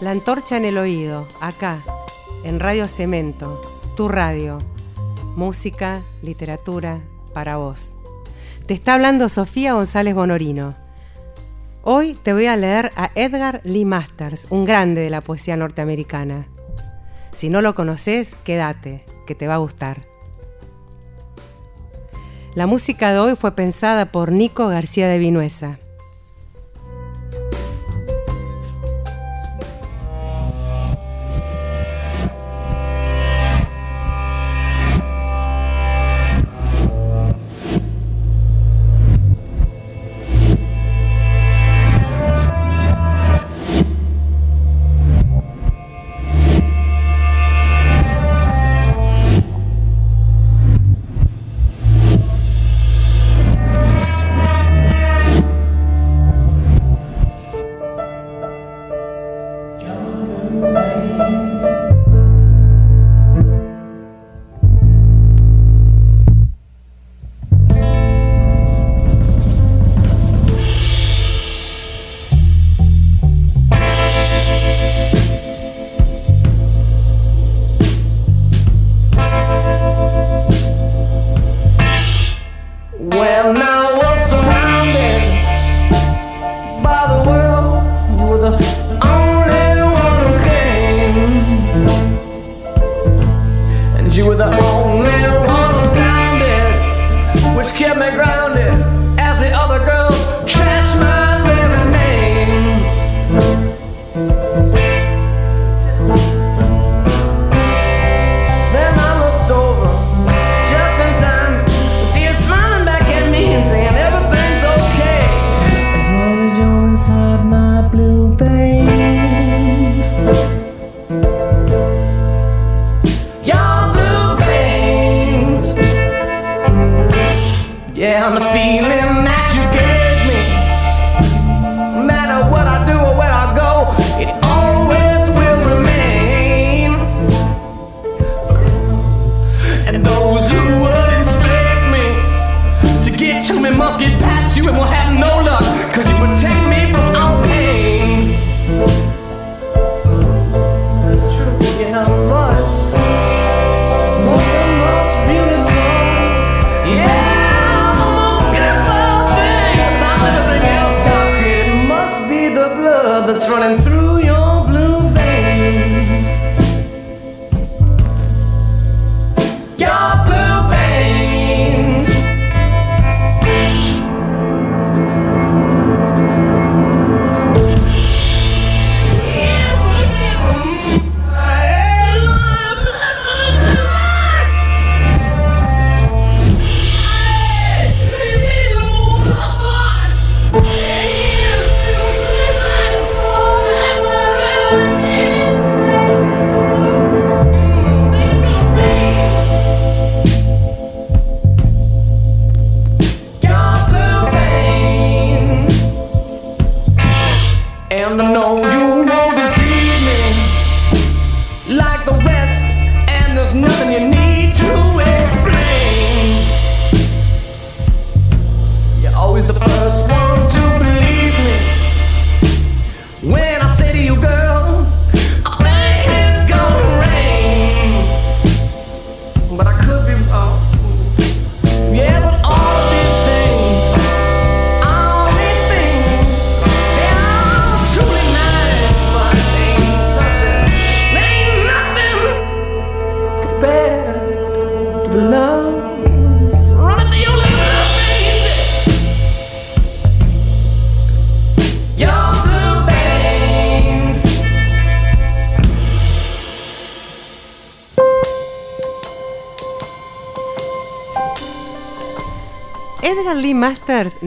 La 0.00 0.12
antorcha 0.12 0.56
en 0.56 0.64
el 0.64 0.78
oído, 0.78 1.26
acá, 1.40 1.82
en 2.44 2.60
Radio 2.60 2.86
Cemento, 2.86 3.60
tu 3.96 4.06
radio. 4.06 4.58
Música, 5.34 6.02
literatura, 6.22 7.00
para 7.34 7.56
vos. 7.56 7.96
Te 8.66 8.74
está 8.74 8.94
hablando 8.94 9.28
Sofía 9.28 9.72
González 9.72 10.14
Bonorino. 10.14 10.76
Hoy 11.82 12.14
te 12.14 12.32
voy 12.32 12.46
a 12.46 12.54
leer 12.54 12.92
a 12.94 13.10
Edgar 13.16 13.60
Lee 13.64 13.84
Masters, 13.84 14.46
un 14.50 14.64
grande 14.64 15.00
de 15.00 15.10
la 15.10 15.20
poesía 15.20 15.56
norteamericana. 15.56 16.46
Si 17.32 17.48
no 17.48 17.60
lo 17.60 17.74
conoces, 17.74 18.36
quédate, 18.44 19.04
que 19.26 19.34
te 19.34 19.48
va 19.48 19.54
a 19.54 19.58
gustar. 19.58 20.02
La 22.54 22.68
música 22.68 23.12
de 23.12 23.18
hoy 23.18 23.34
fue 23.34 23.56
pensada 23.56 24.12
por 24.12 24.30
Nico 24.30 24.68
García 24.68 25.08
de 25.08 25.18
Vinuesa. 25.18 25.80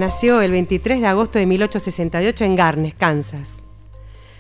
Nació 0.02 0.42
el 0.42 0.50
23 0.50 1.00
de 1.00 1.06
agosto 1.06 1.38
de 1.38 1.46
1868 1.46 2.44
en 2.44 2.56
Garnes, 2.56 2.96
Kansas. 2.96 3.62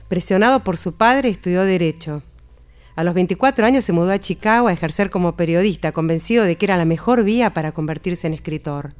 Presionado 0.07 0.63
por 0.63 0.75
su 0.75 0.93
padre, 0.93 1.29
estudió 1.29 1.63
Derecho. 1.65 2.23
A 2.95 3.03
los 3.03 3.13
24 3.13 3.67
años 3.67 3.83
se 3.83 3.93
mudó 3.93 4.11
a 4.11 4.19
Chicago 4.19 4.67
a 4.67 4.73
ejercer 4.73 5.11
como 5.11 5.35
periodista, 5.35 5.91
convencido 5.91 6.45
de 6.45 6.55
que 6.55 6.65
era 6.65 6.77
la 6.77 6.85
mejor 6.85 7.23
vía 7.23 7.53
para 7.53 7.73
convertirse 7.73 8.25
en 8.25 8.33
escritor. 8.33 8.95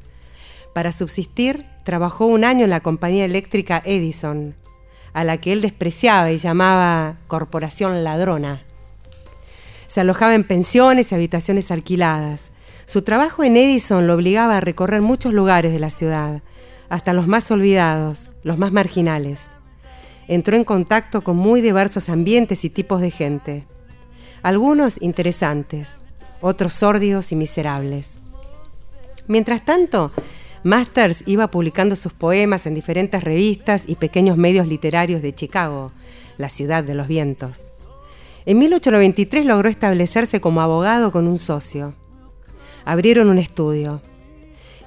Para 0.76 0.92
subsistir, 0.92 1.66
trabajó 1.84 2.28
un 2.28 2.44
año 2.44 2.66
en 2.66 2.70
la 2.70 2.82
compañía 2.82 3.26
eléctrica 3.26 3.82
Edison, 3.84 4.54
a 5.14 5.24
la 5.24 5.38
que 5.38 5.54
él 5.54 5.62
despreciaba 5.62 6.32
y 6.32 6.38
llamaba 6.38 7.18
corporación 7.26 8.04
ladrona. 8.04 8.62
Se 9.88 10.02
alojaba 10.02 10.36
en 10.36 10.44
pensiones 10.44 11.12
y 11.12 11.16
habitaciones 11.16 11.72
alquiladas. 11.72 12.52
Su 12.86 13.02
trabajo 13.02 13.44
en 13.44 13.58
Edison 13.58 14.06
lo 14.06 14.14
obligaba 14.14 14.58
a 14.58 14.62
recorrer 14.62 15.02
muchos 15.02 15.34
lugares 15.34 15.74
de 15.74 15.80
la 15.80 15.90
ciudad, 15.90 16.44
hasta 16.92 17.14
los 17.14 17.26
más 17.26 17.50
olvidados, 17.52 18.32
los 18.44 18.58
más 18.58 18.74
marginales. 18.74 19.56
entró 20.28 20.58
en 20.58 20.66
contacto 20.66 21.22
con 21.22 21.38
muy 21.38 21.62
diversos 21.62 22.10
ambientes 22.10 22.66
y 22.66 22.70
tipos 22.70 23.00
de 23.00 23.12
gente. 23.12 23.64
Algunos 24.44 25.02
interesantes, 25.02 26.02
otros 26.42 26.74
sórdidos 26.74 27.32
y 27.32 27.38
miserables. 27.38 28.20
Mientras 29.28 29.64
tanto, 29.64 30.12
Masters 30.64 31.24
iba 31.28 31.48
publicando 31.48 31.96
sus 31.96 32.12
poemas 32.12 32.66
en 32.66 32.76
diferentes 32.76 33.24
revistas 33.24 33.84
y 33.88 33.96
pequeños 33.96 34.36
medios 34.36 34.68
literarios 34.68 35.22
de 35.22 35.34
Chicago, 35.34 35.94
la 36.38 36.50
ciudad 36.50 36.84
de 36.84 36.94
los 36.94 37.08
vientos. 37.08 37.72
En 38.46 38.58
1893 38.58 39.46
logró 39.46 39.70
establecerse 39.70 40.42
como 40.42 40.60
abogado 40.60 41.14
con 41.14 41.30
un 41.30 41.38
socio. 41.38 41.94
Abrieron 42.84 43.30
un 43.30 43.38
estudio 43.38 44.02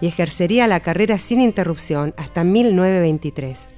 y 0.04 0.06
ejercería 0.06 0.66
la 0.66 0.80
carrera 0.80 1.16
sin 1.16 1.40
interrupción 1.40 2.12
hasta 2.18 2.44
1923. 2.44 3.70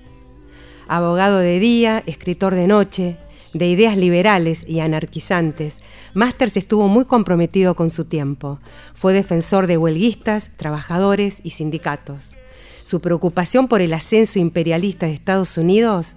Abogado 0.88 1.38
de 1.38 1.60
día, 1.60 2.02
escritor 2.06 2.56
de 2.56 2.66
noche, 2.66 3.16
de 3.52 3.68
ideas 3.68 3.96
liberales 3.96 4.64
y 4.66 4.80
anarquizantes, 4.80 5.82
Masters 6.14 6.56
estuvo 6.56 6.88
muy 6.88 7.04
comprometido 7.04 7.76
con 7.76 7.90
su 7.90 8.06
tiempo. 8.06 8.58
Fue 8.92 9.12
defensor 9.12 9.68
de 9.68 9.76
huelguistas, 9.76 10.50
trabajadores 10.56 11.38
y 11.44 11.50
sindicatos. 11.50 12.36
Su 12.84 13.00
preocupación 13.00 13.68
por 13.68 13.80
el 13.80 13.92
ascenso 13.92 14.40
imperialista 14.40 15.06
de 15.06 15.12
Estados 15.12 15.56
Unidos 15.56 16.16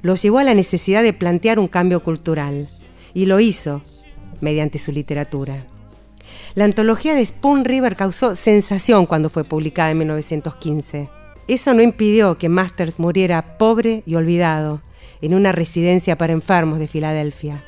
lo 0.00 0.14
llevó 0.16 0.38
a 0.38 0.44
la 0.44 0.54
necesidad 0.54 1.02
de 1.02 1.12
plantear 1.12 1.58
un 1.58 1.68
cambio 1.68 2.02
cultural, 2.02 2.66
y 3.12 3.26
lo 3.26 3.40
hizo 3.40 3.82
mediante 4.40 4.78
su 4.78 4.90
literatura. 4.90 5.66
La 6.54 6.64
antología 6.64 7.14
de 7.14 7.24
Spoon 7.24 7.64
River 7.64 7.94
causó 7.94 8.34
sensación 8.34 9.06
cuando 9.06 9.30
fue 9.30 9.44
publicada 9.44 9.92
en 9.92 9.98
1915. 9.98 11.08
Eso 11.46 11.74
no 11.74 11.82
impidió 11.82 12.38
que 12.38 12.48
Masters 12.48 12.98
muriera 12.98 13.56
pobre 13.56 14.02
y 14.04 14.16
olvidado 14.16 14.80
en 15.20 15.34
una 15.34 15.52
residencia 15.52 16.18
para 16.18 16.32
enfermos 16.32 16.78
de 16.78 16.88
Filadelfia. 16.88 17.64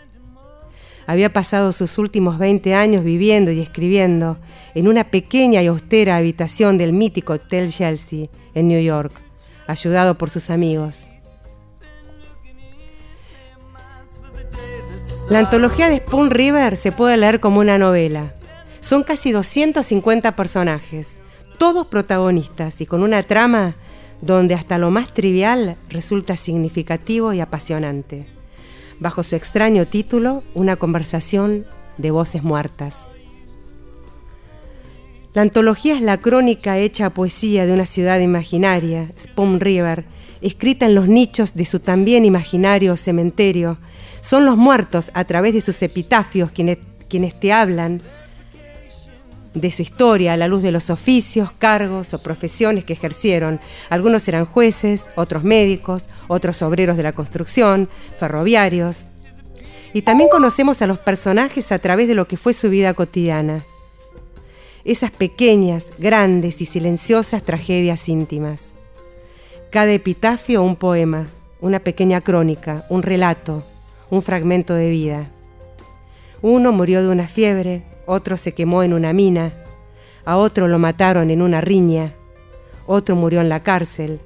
Había 1.07 1.33
pasado 1.33 1.73
sus 1.73 1.99
últimos 1.99 2.39
20 2.39 2.75
años 2.75 3.05
viviendo 3.05 3.51
y 3.53 3.61
escribiendo 3.61 4.39
en 4.75 4.89
una 4.89 5.05
pequeña 5.05 5.63
y 5.63 5.67
austera 5.67 6.17
habitación 6.17 6.79
del 6.79 6.93
mítico 6.93 7.35
Hotel 7.35 7.71
Chelsea 7.71 8.29
en 8.55 8.69
New 8.69 8.81
York, 8.81 9.13
ayudado 9.67 10.17
por 10.17 10.31
sus 10.31 10.51
amigos. 10.51 11.09
La 15.31 15.41
antología 15.41 15.89
de 15.89 15.99
Spoon 15.99 16.31
River 16.31 16.77
se 16.77 16.93
puede 16.93 17.17
leer 17.17 17.41
como 17.41 17.61
una 17.61 17.79
novela. 17.79 18.35
Son 18.83 19.05
casi 19.05 19.31
250 19.31 20.35
personajes, 20.35 21.17
todos 21.57 21.87
protagonistas 21.87 22.81
y 22.81 22.87
con 22.87 23.05
una 23.05 23.23
trama 23.23 23.77
donde 24.21 24.55
hasta 24.55 24.77
lo 24.77 24.91
más 24.91 25.15
trivial 25.15 25.77
resulta 25.89 26.35
significativo 26.35 27.33
y 27.33 27.39
apasionante. 27.39 28.27
Bajo 28.99 29.23
su 29.23 29.37
extraño 29.37 29.87
título, 29.87 30.43
Una 30.55 30.75
conversación 30.75 31.65
de 31.97 32.11
voces 32.11 32.43
muertas. 32.43 33.13
La 35.33 35.43
antología 35.43 35.95
es 35.95 36.03
la 36.03 36.19
crónica 36.21 36.77
hecha 36.77 37.07
a 37.07 37.15
poesía 37.15 37.67
de 37.67 37.75
una 37.75 37.87
ciudad 37.87 38.19
imaginaria, 38.19 39.07
Spoon 39.17 39.61
River, 39.61 40.07
escrita 40.41 40.87
en 40.87 40.97
los 40.97 41.07
nichos 41.07 41.55
de 41.55 41.67
su 41.67 41.79
también 41.79 42.25
imaginario 42.25 42.97
cementerio. 42.97 43.79
Son 44.21 44.45
los 44.45 44.57
muertos 44.57 45.13
a 45.15 45.25
través 45.25 45.55
de 45.55 45.61
sus 45.61 45.81
epitafios 45.83 46.51
quienes, 46.51 46.79
quienes 47.09 47.39
te 47.39 47.53
hablan 47.53 48.03
de 49.55 49.71
su 49.71 49.83
historia 49.83 50.33
a 50.33 50.37
la 50.37 50.49
luz 50.49 50.63
de 50.63 50.73
los 50.73 50.91
oficios, 50.91 51.53
cargos 51.53 52.15
o 52.15 52.23
profesiones 52.23 52.85
que 52.85 52.93
ejercieron. 52.93 53.61
Algunos 53.91 54.27
eran 54.29 54.45
jueces, 54.45 55.11
otros 55.15 55.45
médicos, 55.45 56.09
otros 56.29 56.63
obreros 56.63 56.97
de 56.97 57.03
la 57.03 57.13
construcción, 57.13 57.89
ferroviarios. 58.19 59.09
Y 59.93 60.03
también 60.03 60.31
conocemos 60.31 60.81
a 60.81 60.87
los 60.87 60.99
personajes 60.99 61.71
a 61.71 61.79
través 61.79 62.09
de 62.09 62.15
lo 62.15 62.27
que 62.27 62.37
fue 62.37 62.55
su 62.55 62.71
vida 62.71 62.95
cotidiana. 62.95 63.63
Esas 64.85 65.11
pequeñas, 65.11 65.93
grandes 65.99 66.61
y 66.61 66.67
silenciosas 66.67 67.43
tragedias 67.43 68.09
íntimas. 68.09 68.73
Cada 69.71 69.93
epitafio 69.93 70.63
un 70.63 70.77
poema, 70.77 71.29
una 71.61 71.79
pequeña 71.79 72.21
crónica, 72.21 72.85
un 72.89 73.03
relato, 73.03 73.65
un 74.11 74.23
fragmento 74.23 74.75
de 74.75 74.91
vida. 74.91 75.31
Uno 76.41 76.73
murió 76.73 77.03
de 77.03 77.09
una 77.09 77.29
fiebre, 77.29 77.83
otro 78.13 78.37
se 78.37 78.53
quemó 78.53 78.83
en 78.83 78.93
una 78.93 79.13
mina, 79.13 79.53
a 80.25 80.37
otro 80.37 80.69
lo 80.69 80.79
mataron 80.79 81.31
en 81.31 81.43
una 81.43 81.61
riña, 81.61 82.15
otro 82.87 83.17
murió 83.17 83.41
en 83.41 83.49
la 83.49 83.63
cárcel, 83.63 84.21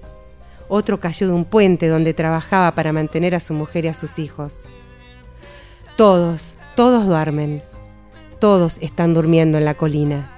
otro 0.69 1.01
cayó 1.01 1.29
de 1.29 1.33
un 1.33 1.45
puente 1.45 1.89
donde 1.89 2.13
trabajaba 2.13 2.75
para 2.75 2.93
mantener 2.93 3.35
a 3.35 3.41
su 3.41 3.55
mujer 3.55 3.85
y 3.85 3.89
a 3.89 3.95
sus 3.95 4.19
hijos. 4.19 4.69
Todos, 5.97 6.57
todos 6.75 7.07
duermen, 7.07 7.63
todos 8.41 8.79
están 8.81 9.15
durmiendo 9.15 9.57
en 9.57 9.65
la 9.65 9.75
colina. 9.75 10.33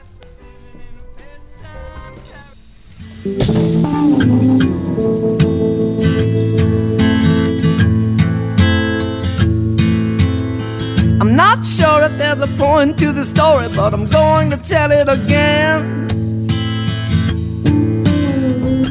There's 12.19 12.41
a 12.41 12.49
point 12.59 12.99
to 12.99 13.12
the 13.12 13.23
story, 13.23 13.69
but 13.76 13.94
I'm 13.94 14.06
going 14.06 14.50
to 14.50 14.56
tell 14.56 14.91
it 14.91 15.09
again. 15.09 16.49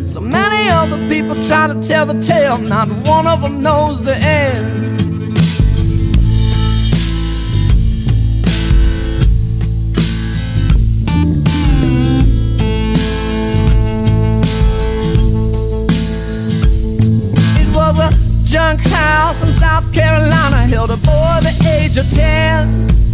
So 0.07 0.21
many 0.21 0.69
other 0.69 0.97
people 1.09 1.35
try 1.45 1.67
to 1.67 1.75
tell 1.81 2.05
the 2.05 2.21
tale, 2.21 2.57
not 2.57 2.87
one 3.05 3.27
of 3.27 3.41
them 3.41 3.61
knows 3.61 4.01
the 4.01 4.15
end. 4.15 5.37
It 17.59 17.75
was 17.75 17.99
a 17.99 18.11
junk 18.45 18.79
house 18.79 19.43
in 19.43 19.51
South 19.51 19.93
Carolina, 19.93 20.65
held 20.67 20.91
a 20.91 20.97
boy 20.97 21.39
the 21.41 21.53
age 21.67 21.97
of 21.97 22.09
10. 22.09 23.06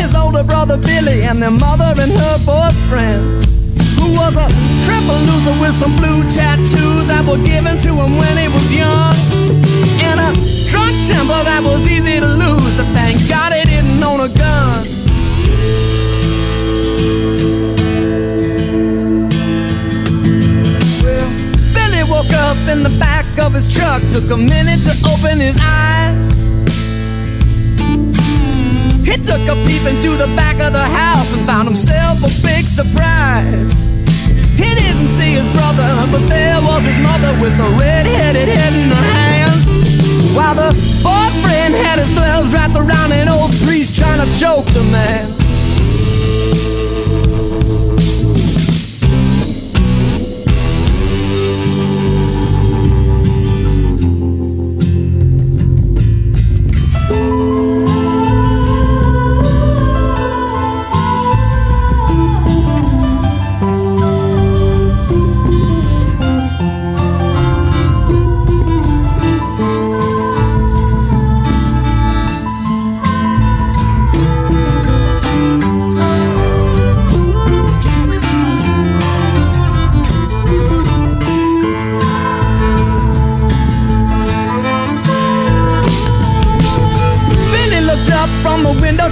His 0.00 0.14
older 0.14 0.44
brother 0.44 0.76
Billy 0.76 1.24
and 1.24 1.42
their 1.42 1.50
mother 1.50 1.92
and 1.98 2.12
her 2.12 2.38
boyfriend, 2.46 3.44
who 3.98 4.14
was 4.14 4.36
a 4.36 4.46
triple 4.86 5.18
loser 5.28 5.60
with 5.60 5.74
some 5.74 5.94
blue 5.96 6.22
tattoos 6.30 7.06
that 7.08 7.24
were 7.26 7.42
given 7.44 7.76
to 7.78 7.90
him 7.94 8.16
when 8.16 8.34
he 8.38 8.48
was 8.48 8.72
young, 8.72 9.14
and 10.06 10.20
a 10.20 10.30
drunk 10.70 10.94
temper 11.10 11.42
that 11.42 11.62
was 11.64 11.86
easy 11.88 12.20
to 12.20 12.26
lose. 12.26 12.76
But 12.76 12.86
thank 12.94 13.28
God 13.28 13.52
he 13.52 13.64
didn't 13.64 14.02
own 14.02 14.20
a 14.20 14.28
gun. 14.28 14.86
Well, 21.02 21.28
Billy 21.74 22.02
woke 22.08 22.32
up 22.46 22.58
in 22.68 22.82
the 22.84 22.94
back 22.98 23.26
of 23.38 23.52
his 23.52 23.66
truck, 23.72 24.00
took 24.12 24.30
a 24.30 24.36
minute 24.36 24.80
to 24.84 24.94
open 25.10 25.40
his 25.40 25.58
eyes. 25.60 26.27
He 29.08 29.16
took 29.16 29.40
a 29.48 29.56
peep 29.64 29.84
into 29.88 30.18
the 30.18 30.26
back 30.36 30.60
of 30.60 30.74
the 30.74 30.84
house 30.84 31.32
and 31.32 31.46
found 31.46 31.66
himself 31.66 32.18
a 32.18 32.28
big 32.42 32.68
surprise. 32.68 33.72
He 34.52 34.68
didn't 34.74 35.08
see 35.08 35.32
his 35.32 35.48
brother, 35.56 35.88
but 36.12 36.28
there 36.28 36.60
was 36.60 36.84
his 36.84 36.98
mother 36.98 37.32
with 37.40 37.54
a 37.58 37.70
red-headed 37.80 38.48
head 38.48 38.72
in 38.74 38.90
her 38.90 39.06
hands. 39.16 39.64
While 40.36 40.56
the 40.56 40.70
boyfriend 41.02 41.74
had 41.74 41.98
his 41.98 42.10
gloves 42.10 42.52
wrapped 42.52 42.76
around 42.76 43.12
an 43.12 43.28
old 43.28 43.52
priest 43.64 43.96
trying 43.96 44.20
to 44.20 44.38
choke 44.38 44.66
the 44.74 44.84
man. 44.84 45.27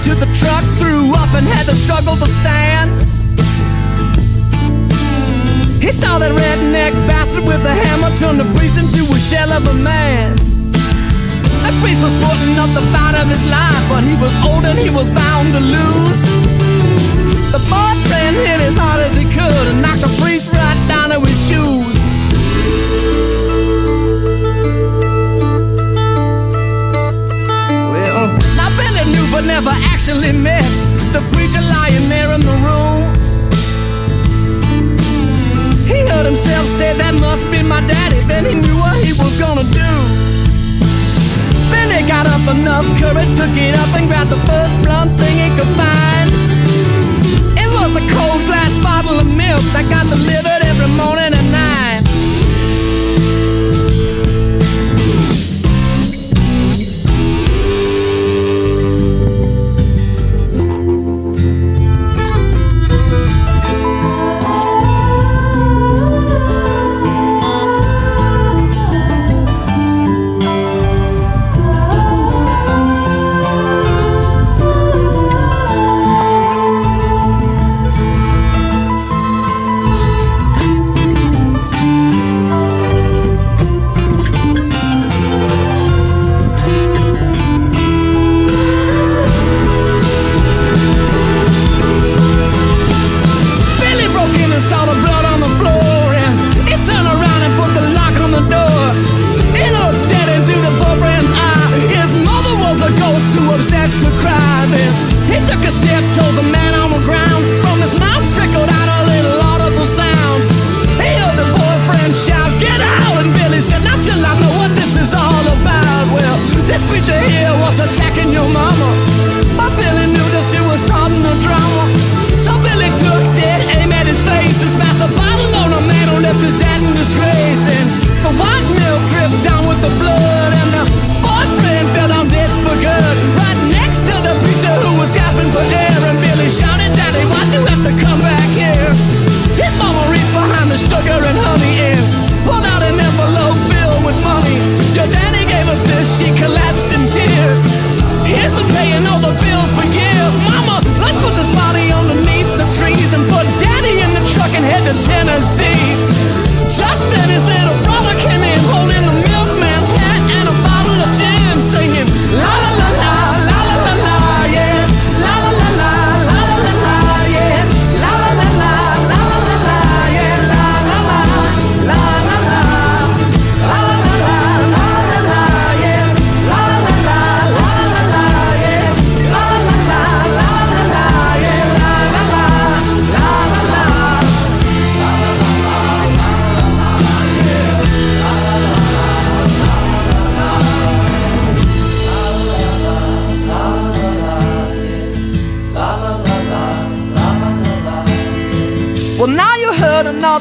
To 0.06 0.14
the 0.14 0.30
truck, 0.38 0.62
threw 0.78 1.10
up 1.18 1.34
and 1.34 1.44
had 1.44 1.66
to 1.66 1.75
struggle 1.75 2.14
to 2.14 2.30
stand. 2.30 2.94
He 5.82 5.90
saw 5.90 6.22
that 6.22 6.30
redneck 6.30 6.94
bastard 7.10 7.42
with 7.42 7.60
the 7.66 7.75
hammer 7.75 8.14
turn 8.22 8.38
the 8.38 8.46
priest 8.54 8.78
into 8.78 9.02
a 9.02 9.18
shell 9.18 9.50
of 9.50 9.66
a 9.66 9.75
man. 9.75 10.36
The 11.66 11.75
priest 11.82 11.98
was 12.06 12.14
putting 12.22 12.54
up 12.54 12.70
the 12.70 12.86
fight 12.94 13.18
of 13.18 13.26
his 13.26 13.42
life, 13.50 13.82
but 13.90 14.06
he 14.06 14.14
was 14.22 14.30
old 14.46 14.62
and 14.62 14.78
he 14.78 14.90
was 14.94 15.10
bound 15.10 15.50
to 15.58 15.60
lose. 15.75 16.22
The 17.50 17.58
boyfriend 17.66 18.36
hit 18.46 18.62
as 18.62 18.76
hard 18.78 19.02
as 19.02 19.16
he 19.18 19.25
could 19.26 19.64
and 19.75 19.82
knocked 19.82 20.06
the 20.06 20.12
priest 20.22 20.54
right 20.54 20.78
down 20.86 21.10
to 21.10 21.18
his 21.26 21.34
shoes. 21.50 21.95
Preacher 31.46 31.64
lying 31.68 32.08
there 32.08 32.32
in 32.34 32.40
the 32.40 32.56
room. 32.66 33.02
He 35.86 36.00
heard 36.08 36.26
himself 36.26 36.66
say, 36.66 36.96
That 36.96 37.14
must 37.14 37.50
be 37.50 37.62
my 37.62 37.80
daddy. 37.86 38.20
Then 38.26 38.44
he 38.44 38.54
knew 38.54 38.76
what 38.76 38.96
he 39.04 39.12
was 39.12 39.36
gonna 39.38 39.62
do. 39.62 39.92
Billy 41.70 42.02
got 42.08 42.26
up 42.26 42.44
enough 42.50 42.86
courage 42.98 43.32
to 43.38 43.46
get 43.54 43.74
up 43.78 43.90
and 43.94 44.08
grab 44.08 44.28
the 44.28 44.40
first 44.48 44.74
blunt 44.82 45.12
thing 45.20 45.36
he 45.44 45.48
could 45.56 45.72
find. 45.78 46.28
It 47.62 47.70
was 47.70 47.94
a 47.94 48.04
cold 48.14 48.42
glass 48.46 48.72
bottle 48.82 49.18
of 49.20 49.26
milk 49.26 49.62
that 49.74 49.86
got 49.88 50.04
delivered 50.10 50.62
every 50.66 50.90
morning 50.98 51.32
at 51.32 51.46
nine. 51.52 51.75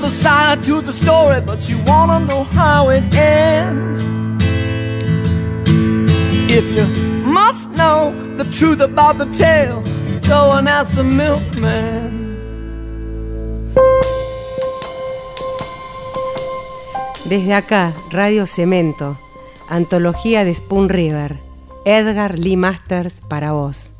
Another 0.05 0.11
side 0.11 0.63
to 0.63 0.81
the 0.81 0.91
story, 0.91 1.41
but 1.41 1.67
you 1.67 1.77
wanna 1.85 2.19
know 2.19 2.43
how 2.43 2.89
it 2.89 3.03
ends. 3.15 4.03
If 6.47 6.65
you 6.75 6.85
must 7.25 7.71
know 7.71 8.13
the 8.37 8.45
truth 8.51 8.81
about 8.81 9.17
the 9.17 9.25
tale, 9.31 9.81
go 10.27 10.51
and 10.51 10.67
ask 10.67 10.95
the 10.95 11.03
milkman. 11.03 12.37
Desde 17.25 17.55
acá, 17.55 17.93
Radio 18.11 18.45
Cemento, 18.45 19.17
antología 19.69 20.43
de 20.45 20.53
Spoon 20.53 20.89
River, 20.89 21.39
Edgar 21.83 22.37
Lee 22.37 22.57
Masters 22.57 23.21
para 23.27 23.53
vos. 23.53 23.94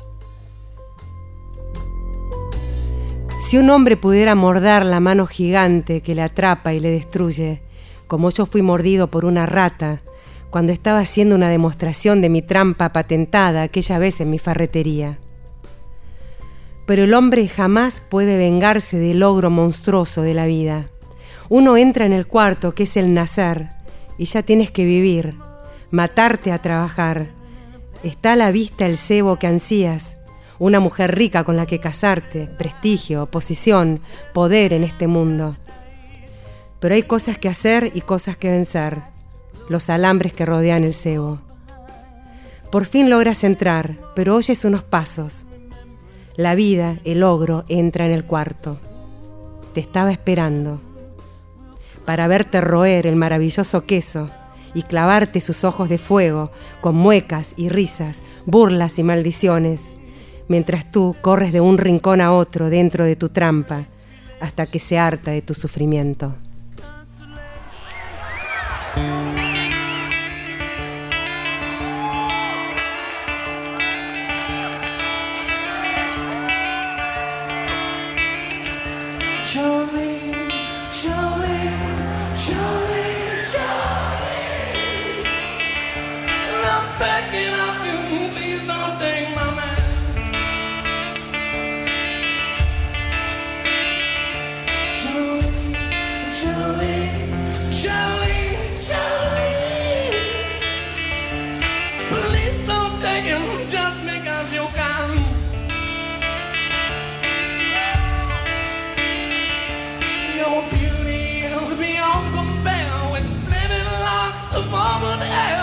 Si 3.46 3.56
un 3.58 3.70
hombre 3.70 3.96
pudiera 3.96 4.34
morder 4.34 4.84
la 4.84 4.98
mano 4.98 5.24
gigante 5.24 6.00
que 6.00 6.16
le 6.16 6.22
atrapa 6.22 6.74
y 6.74 6.80
le 6.80 6.90
destruye, 6.90 7.62
como 8.08 8.30
yo 8.30 8.44
fui 8.44 8.60
mordido 8.60 9.08
por 9.08 9.24
una 9.24 9.46
rata 9.46 10.00
cuando 10.50 10.72
estaba 10.72 10.98
haciendo 10.98 11.36
una 11.36 11.48
demostración 11.48 12.20
de 12.20 12.28
mi 12.28 12.42
trampa 12.42 12.92
patentada 12.92 13.62
aquella 13.62 14.00
vez 14.00 14.20
en 14.20 14.30
mi 14.30 14.40
farretería. 14.40 15.20
Pero 16.86 17.04
el 17.04 17.14
hombre 17.14 17.46
jamás 17.46 18.00
puede 18.00 18.36
vengarse 18.36 18.98
del 18.98 19.20
logro 19.20 19.48
monstruoso 19.48 20.22
de 20.22 20.34
la 20.34 20.46
vida. 20.46 20.86
Uno 21.48 21.76
entra 21.76 22.04
en 22.04 22.14
el 22.14 22.26
cuarto, 22.26 22.74
que 22.74 22.82
es 22.82 22.96
el 22.96 23.14
nacer, 23.14 23.68
y 24.18 24.24
ya 24.24 24.42
tienes 24.42 24.72
que 24.72 24.84
vivir, 24.84 25.36
matarte 25.92 26.50
a 26.50 26.60
trabajar. 26.60 27.28
Está 28.02 28.32
a 28.32 28.36
la 28.36 28.50
vista 28.50 28.86
el 28.86 28.96
cebo 28.96 29.36
que 29.36 29.46
ansías, 29.46 30.20
una 30.58 30.80
mujer 30.80 31.14
rica 31.14 31.44
con 31.44 31.56
la 31.56 31.66
que 31.66 31.80
casarte, 31.80 32.46
prestigio, 32.46 33.26
posición, 33.26 34.00
poder 34.32 34.72
en 34.72 34.84
este 34.84 35.06
mundo. 35.06 35.56
Pero 36.80 36.94
hay 36.94 37.02
cosas 37.02 37.38
que 37.38 37.48
hacer 37.48 37.90
y 37.94 38.00
cosas 38.00 38.36
que 38.36 38.50
vencer, 38.50 39.00
los 39.68 39.90
alambres 39.90 40.32
que 40.32 40.46
rodean 40.46 40.84
el 40.84 40.94
cebo. 40.94 41.40
Por 42.70 42.84
fin 42.84 43.10
logras 43.10 43.44
entrar, 43.44 43.96
pero 44.14 44.36
oyes 44.36 44.64
unos 44.64 44.82
pasos. 44.82 45.44
La 46.36 46.54
vida, 46.54 46.98
el 47.04 47.22
ogro, 47.22 47.64
entra 47.68 48.06
en 48.06 48.12
el 48.12 48.24
cuarto. 48.24 48.78
Te 49.72 49.80
estaba 49.80 50.10
esperando 50.10 50.80
para 52.06 52.28
verte 52.28 52.62
roer 52.62 53.06
el 53.06 53.16
maravilloso 53.16 53.84
queso 53.84 54.30
y 54.72 54.82
clavarte 54.82 55.40
sus 55.40 55.64
ojos 55.64 55.88
de 55.90 55.98
fuego 55.98 56.50
con 56.80 56.94
muecas 56.94 57.52
y 57.56 57.68
risas, 57.68 58.22
burlas 58.46 58.98
y 58.98 59.02
maldiciones, 59.02 59.94
mientras 60.48 60.90
tú 60.90 61.16
corres 61.20 61.52
de 61.52 61.60
un 61.60 61.78
rincón 61.78 62.20
a 62.20 62.32
otro 62.32 62.70
dentro 62.70 63.04
de 63.04 63.16
tu 63.16 63.28
trampa 63.28 63.84
hasta 64.40 64.66
que 64.66 64.78
se 64.78 64.98
harta 64.98 65.30
de 65.30 65.42
tu 65.42 65.54
sufrimiento. 65.54 66.34
your 110.48 110.62
beauty 110.70 111.40
is 111.40 111.76
beyond 111.76 112.24
compare 112.32 113.10
with 113.10 113.26
living 113.50 113.88
like 114.06 114.36
the 114.52 114.62
moment. 114.70 115.55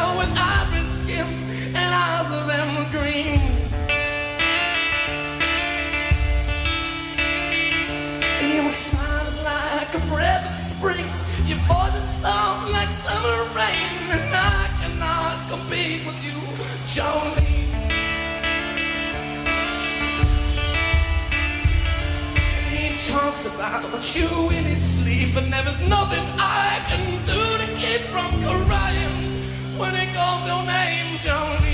About 23.64 24.16
you 24.16 24.50
in 24.50 24.66
his 24.66 24.82
sleep, 24.82 25.36
and 25.38 25.52
there 25.52 25.66
is 25.68 25.80
nothing 25.88 26.26
I 26.38 26.84
can 26.90 27.26
do 27.26 27.42
to 27.62 27.68
keep 27.80 28.02
from 28.02 28.30
crying 28.68 29.42
when 29.80 29.96
he 29.96 30.14
calls 30.14 30.46
your 30.46 30.64
name, 30.66 31.18
Jolene. 31.24 31.73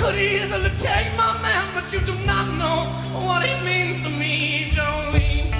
Could 0.00 0.14
easily 0.14 0.70
take 0.78 1.14
my 1.16 1.32
man, 1.42 1.64
but 1.74 1.92
you 1.92 2.00
do 2.00 2.14
not 2.24 2.46
know 2.58 2.78
what 3.26 3.44
he 3.44 3.52
means 3.64 4.02
to 4.02 4.08
me, 4.08 4.70
Jolene. 4.74 5.50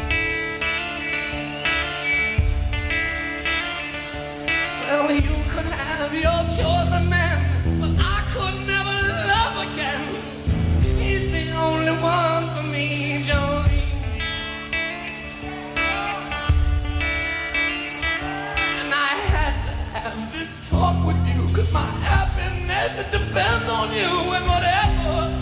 Well, 4.87 5.13
you 5.13 5.37
could 5.53 5.67
have 5.67 6.13
your 6.15 6.41
choice 6.57 6.93
of 6.99 7.07
man, 7.09 7.39
but 7.81 7.93
I 7.99 8.19
could 8.33 8.57
never 8.67 8.97
love 9.33 9.57
again. 9.67 10.03
He's 10.99 11.31
the 11.31 11.53
only 11.57 11.93
one 12.03 12.30
my 21.73 21.87
happiness 22.03 22.99
it 22.99 23.11
depends 23.11 23.69
on 23.69 23.93
you. 23.93 25.40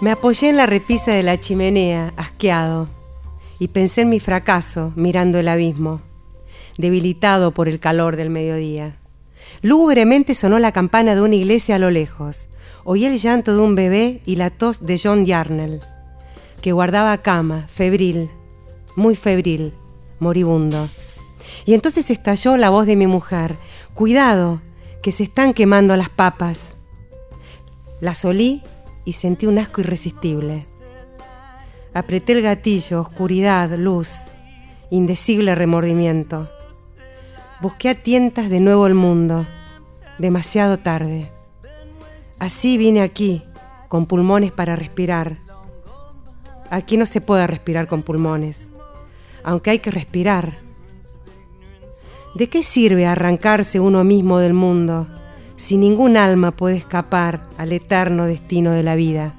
Me 0.00 0.12
apoyé 0.12 0.48
en 0.48 0.56
la 0.56 0.66
repisa 0.66 1.10
de 1.10 1.24
la 1.24 1.40
chimenea, 1.40 2.12
asqueado, 2.16 2.86
y 3.58 3.68
pensé 3.68 4.02
en 4.02 4.10
mi 4.10 4.20
fracaso 4.20 4.92
mirando 4.94 5.40
el 5.40 5.48
abismo, 5.48 6.00
debilitado 6.76 7.50
por 7.50 7.68
el 7.68 7.80
calor 7.80 8.14
del 8.14 8.30
mediodía. 8.30 8.96
Lúgubremente 9.60 10.34
sonó 10.34 10.60
la 10.60 10.70
campana 10.70 11.16
de 11.16 11.22
una 11.22 11.34
iglesia 11.34 11.74
a 11.74 11.78
lo 11.80 11.90
lejos. 11.90 12.46
Oí 12.84 13.06
el 13.06 13.18
llanto 13.18 13.56
de 13.56 13.60
un 13.60 13.74
bebé 13.74 14.22
y 14.24 14.36
la 14.36 14.50
tos 14.50 14.86
de 14.86 15.00
John 15.02 15.26
Yarnell, 15.26 15.80
que 16.60 16.70
guardaba 16.70 17.18
cama, 17.18 17.66
febril, 17.68 18.30
muy 18.94 19.16
febril, 19.16 19.74
moribundo. 20.20 20.88
Y 21.66 21.74
entonces 21.74 22.08
estalló 22.12 22.56
la 22.56 22.70
voz 22.70 22.86
de 22.86 22.94
mi 22.94 23.08
mujer. 23.08 23.56
Cuidado, 23.94 24.62
que 25.02 25.10
se 25.10 25.24
están 25.24 25.54
quemando 25.54 25.96
las 25.96 26.08
papas. 26.08 26.76
Las 28.00 28.24
olí 28.24 28.62
y 29.08 29.14
sentí 29.14 29.46
un 29.46 29.56
asco 29.56 29.80
irresistible. 29.80 30.66
Apreté 31.94 32.34
el 32.34 32.42
gatillo, 32.42 33.00
oscuridad, 33.00 33.70
luz, 33.78 34.10
indecible 34.90 35.54
remordimiento. 35.54 36.46
Busqué 37.62 37.88
a 37.88 37.94
tientas 37.94 38.50
de 38.50 38.60
nuevo 38.60 38.86
el 38.86 38.92
mundo, 38.92 39.46
demasiado 40.18 40.78
tarde. 40.78 41.32
Así 42.38 42.76
vine 42.76 43.00
aquí, 43.00 43.44
con 43.88 44.04
pulmones 44.04 44.52
para 44.52 44.76
respirar. 44.76 45.38
Aquí 46.68 46.98
no 46.98 47.06
se 47.06 47.22
puede 47.22 47.46
respirar 47.46 47.88
con 47.88 48.02
pulmones, 48.02 48.68
aunque 49.42 49.70
hay 49.70 49.78
que 49.78 49.90
respirar. 49.90 50.58
¿De 52.34 52.50
qué 52.50 52.62
sirve 52.62 53.06
arrancarse 53.06 53.80
uno 53.80 54.04
mismo 54.04 54.38
del 54.38 54.52
mundo? 54.52 55.06
Si 55.58 55.76
ningún 55.76 56.16
alma 56.16 56.52
puede 56.52 56.76
escapar 56.76 57.42
al 57.58 57.72
eterno 57.72 58.26
destino 58.26 58.70
de 58.70 58.84
la 58.84 58.94
vida. 58.94 59.34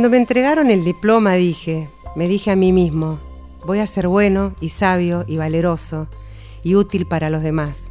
Cuando 0.00 0.16
me 0.16 0.16
entregaron 0.16 0.70
el 0.70 0.82
diploma 0.82 1.34
dije, 1.34 1.90
me 2.16 2.26
dije 2.26 2.50
a 2.50 2.56
mí 2.56 2.72
mismo, 2.72 3.18
voy 3.66 3.80
a 3.80 3.86
ser 3.86 4.08
bueno 4.08 4.54
y 4.58 4.70
sabio 4.70 5.26
y 5.28 5.36
valeroso 5.36 6.08
y 6.62 6.74
útil 6.74 7.04
para 7.04 7.28
los 7.28 7.42
demás. 7.42 7.90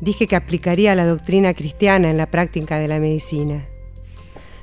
Dije 0.00 0.28
que 0.28 0.36
aplicaría 0.36 0.94
la 0.94 1.04
doctrina 1.04 1.52
cristiana 1.52 2.10
en 2.10 2.16
la 2.16 2.30
práctica 2.30 2.78
de 2.78 2.86
la 2.86 3.00
medicina. 3.00 3.66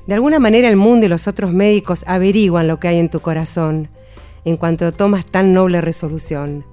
De 0.06 0.14
alguna 0.14 0.40
manera 0.40 0.70
el 0.70 0.78
mundo 0.78 1.06
y 1.06 1.10
los 1.10 1.28
otros 1.28 1.52
médicos 1.52 2.06
averiguan 2.08 2.68
lo 2.68 2.80
que 2.80 2.88
hay 2.88 3.00
en 3.00 3.10
tu 3.10 3.20
corazón 3.20 3.90
en 4.46 4.56
cuanto 4.56 4.94
tomas 4.94 5.26
tan 5.26 5.52
noble 5.52 5.82
resolución. 5.82 6.64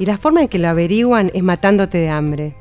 Y 0.00 0.06
la 0.06 0.18
forma 0.18 0.40
en 0.40 0.48
que 0.48 0.58
lo 0.58 0.66
averiguan 0.66 1.30
es 1.32 1.44
matándote 1.44 1.98
de 1.98 2.08
hambre. 2.08 2.56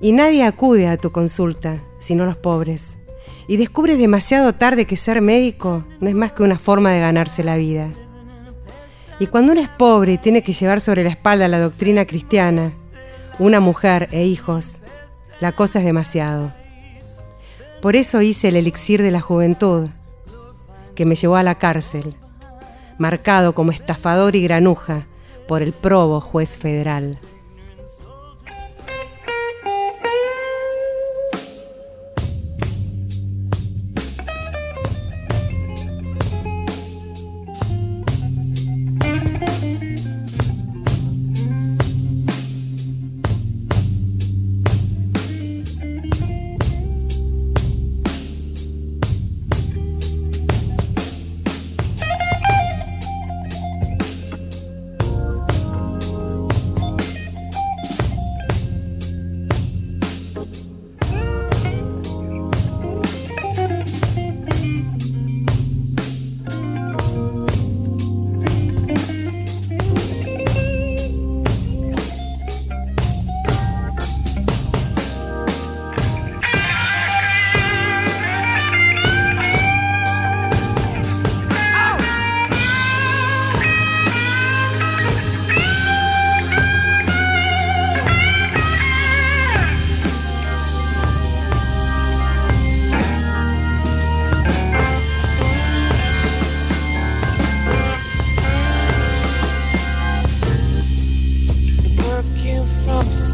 Y 0.00 0.10
nadie 0.10 0.42
acude 0.42 0.88
a 0.88 0.96
tu 0.96 1.12
consulta, 1.12 1.78
sino 2.00 2.26
los 2.26 2.36
pobres 2.36 2.96
y 3.46 3.56
descubres 3.56 3.98
demasiado 3.98 4.54
tarde 4.54 4.86
que 4.86 4.96
ser 4.96 5.20
médico 5.20 5.84
no 6.00 6.08
es 6.08 6.14
más 6.14 6.32
que 6.32 6.42
una 6.42 6.58
forma 6.58 6.90
de 6.92 7.00
ganarse 7.00 7.42
la 7.42 7.56
vida. 7.56 7.90
Y 9.18 9.26
cuando 9.26 9.52
uno 9.52 9.60
es 9.60 9.68
pobre 9.68 10.14
y 10.14 10.18
tiene 10.18 10.42
que 10.42 10.52
llevar 10.52 10.80
sobre 10.80 11.04
la 11.04 11.10
espalda 11.10 11.48
la 11.48 11.60
doctrina 11.60 12.06
cristiana, 12.06 12.72
una 13.38 13.60
mujer 13.60 14.08
e 14.12 14.24
hijos, 14.24 14.78
la 15.40 15.52
cosa 15.52 15.78
es 15.78 15.84
demasiado. 15.84 16.52
Por 17.80 17.96
eso 17.96 18.22
hice 18.22 18.48
el 18.48 18.56
elixir 18.56 19.02
de 19.02 19.10
la 19.10 19.20
juventud, 19.20 19.88
que 20.94 21.04
me 21.04 21.16
llevó 21.16 21.36
a 21.36 21.42
la 21.42 21.56
cárcel, 21.56 22.16
marcado 22.98 23.54
como 23.54 23.72
estafador 23.72 24.36
y 24.36 24.42
granuja 24.42 25.06
por 25.48 25.62
el 25.62 25.72
probo 25.72 26.20
juez 26.20 26.56
federal. 26.56 27.18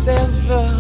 ever. 0.09 0.78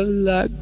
It 0.00 0.26
felt 0.26 0.59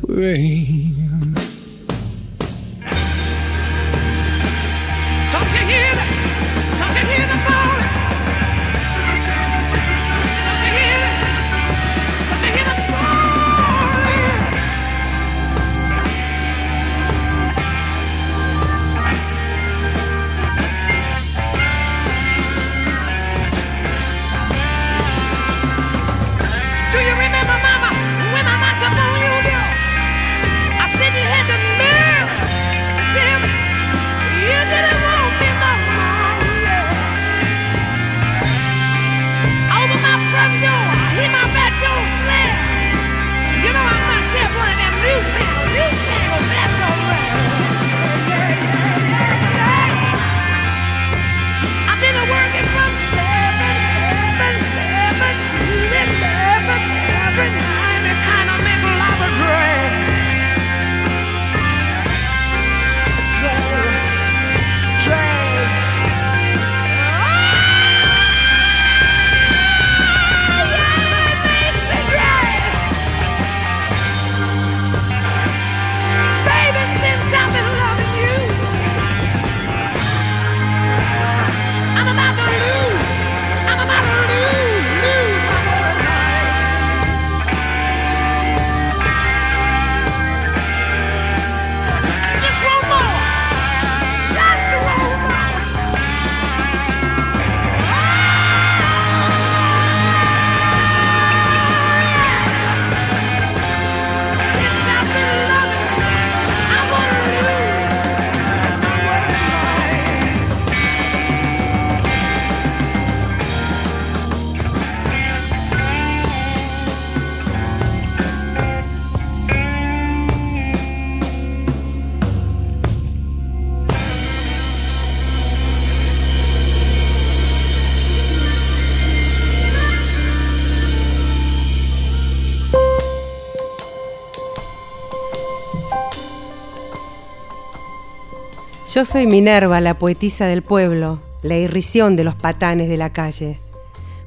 Yo 138.99 139.05
soy 139.05 139.29
Minerva, 139.29 139.81
la 139.81 139.97
poetisa 139.97 140.47
del 140.47 140.63
pueblo, 140.63 141.23
la 141.45 141.57
irrisión 141.57 142.17
de 142.17 142.25
los 142.25 142.35
patanes 142.35 142.89
de 142.89 142.97
la 142.97 143.13
calle, 143.13 143.57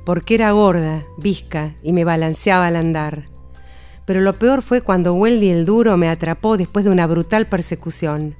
porque 0.06 0.36
era 0.36 0.52
gorda, 0.52 1.04
visca 1.18 1.76
y 1.84 1.92
me 1.92 2.06
balanceaba 2.06 2.68
al 2.68 2.78
andar. 2.78 3.26
Pero 4.06 4.22
lo 4.22 4.32
peor 4.32 4.62
fue 4.62 4.80
cuando 4.80 5.14
Weldy 5.14 5.50
el 5.50 5.66
Duro 5.66 5.98
me 5.98 6.08
atrapó 6.08 6.56
después 6.56 6.86
de 6.86 6.92
una 6.92 7.06
brutal 7.06 7.48
persecución. 7.48 8.38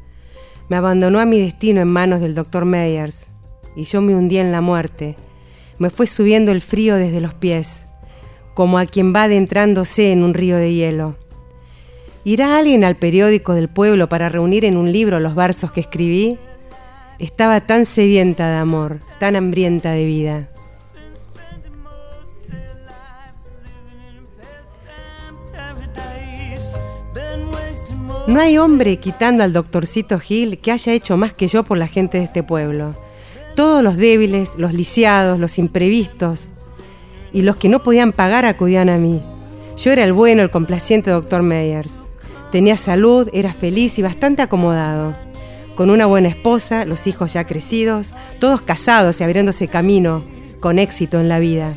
Me 0.70 0.78
abandonó 0.78 1.20
a 1.20 1.26
mi 1.26 1.38
destino 1.38 1.82
en 1.82 1.90
manos 1.90 2.22
del 2.22 2.34
doctor 2.34 2.64
Meyers, 2.64 3.28
y 3.76 3.84
yo 3.84 4.00
me 4.00 4.16
hundí 4.16 4.38
en 4.38 4.54
la 4.54 4.62
muerte. 4.62 5.18
Me 5.80 5.90
fue 5.90 6.08
subiendo 6.08 6.54
el 6.54 6.62
frío 6.62 6.96
desde 6.96 7.20
los 7.20 7.34
pies, 7.34 7.84
como 8.54 8.80
a 8.80 8.86
quien 8.86 9.14
va 9.14 9.24
adentrándose 9.24 10.14
en 10.14 10.24
un 10.24 10.34
río 10.34 10.56
de 10.56 10.74
hielo. 10.74 11.18
¿Irá 12.24 12.60
alguien 12.60 12.84
al 12.84 12.98
periódico 12.98 13.56
del 13.56 13.68
pueblo 13.68 14.08
para 14.08 14.30
reunir 14.30 14.64
en 14.64 14.78
un 14.78 14.92
libro 14.92 15.20
los 15.20 15.34
versos 15.34 15.72
que 15.72 15.82
escribí? 15.82 16.38
Estaba 17.18 17.62
tan 17.62 17.88
sedienta 17.88 18.48
de 18.48 18.58
amor, 18.58 19.00
tan 19.20 19.36
hambrienta 19.36 19.92
de 19.92 20.06
vida. 20.06 20.50
No 28.28 28.40
hay 28.40 28.60
hombre 28.60 28.98
quitando 28.98 29.44
al 29.44 29.52
doctorcito 29.52 30.20
Gil 30.20 30.60
que 30.60 30.72
haya 30.72 30.94
hecho 30.94 31.18
más 31.18 31.34
que 31.34 31.48
yo 31.48 31.64
por 31.64 31.80
la 31.80 31.88
gente 31.88 32.20
de 32.20 32.26
este 32.26 32.44
pueblo. 32.44 32.96
Todos 33.56 33.82
los 33.82 33.98
débiles, 33.98 34.52
los 34.58 34.74
lisiados, 34.74 35.40
los 35.40 35.58
imprevistos 35.58 36.50
y 37.34 37.42
los 37.42 37.58
que 37.58 37.68
no 37.68 37.82
podían 37.82 38.12
pagar 38.12 38.46
acudían 38.46 38.90
a 38.90 38.98
mí. 38.98 39.22
Yo 39.76 39.92
era 39.92 40.04
el 40.04 40.14
bueno, 40.14 40.44
el 40.44 40.52
complaciente 40.52 41.10
doctor 41.10 41.42
Meyers. 41.42 42.04
Tenía 42.52 42.76
salud, 42.76 43.30
era 43.32 43.54
feliz 43.54 43.98
y 43.98 44.02
bastante 44.02 44.42
acomodado. 44.42 45.16
Con 45.76 45.90
una 45.90 46.06
buena 46.06 46.28
esposa, 46.28 46.86
los 46.86 47.08
hijos 47.08 47.34
ya 47.34 47.46
crecidos, 47.46 48.14
todos 48.40 48.62
casados 48.62 49.20
y 49.20 49.24
abriéndose 49.24 49.70
camino, 49.70 50.24
con 50.60 50.78
éxito 50.78 51.22
en 51.22 51.30
la 51.30 51.40
vida. 51.40 51.74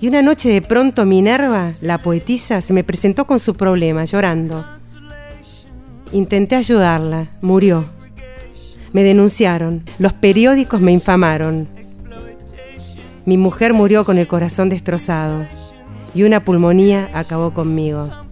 Y 0.00 0.08
una 0.08 0.20
noche 0.20 0.50
de 0.50 0.60
pronto 0.60 1.06
Minerva, 1.06 1.72
la 1.80 1.96
poetisa, 1.98 2.60
se 2.60 2.74
me 2.74 2.84
presentó 2.84 3.24
con 3.24 3.40
su 3.40 3.54
problema, 3.54 4.04
llorando. 4.04 4.66
Intenté 6.12 6.56
ayudarla, 6.56 7.30
murió. 7.40 7.86
Me 8.92 9.02
denunciaron, 9.02 9.82
los 9.98 10.12
periódicos 10.12 10.80
me 10.82 10.92
infamaron. 10.92 11.68
Mi 13.24 13.38
mujer 13.38 13.72
murió 13.72 14.04
con 14.04 14.18
el 14.18 14.28
corazón 14.28 14.68
destrozado 14.68 15.46
y 16.14 16.22
una 16.22 16.44
pulmonía 16.44 17.10
acabó 17.12 17.52
conmigo. 17.52 18.25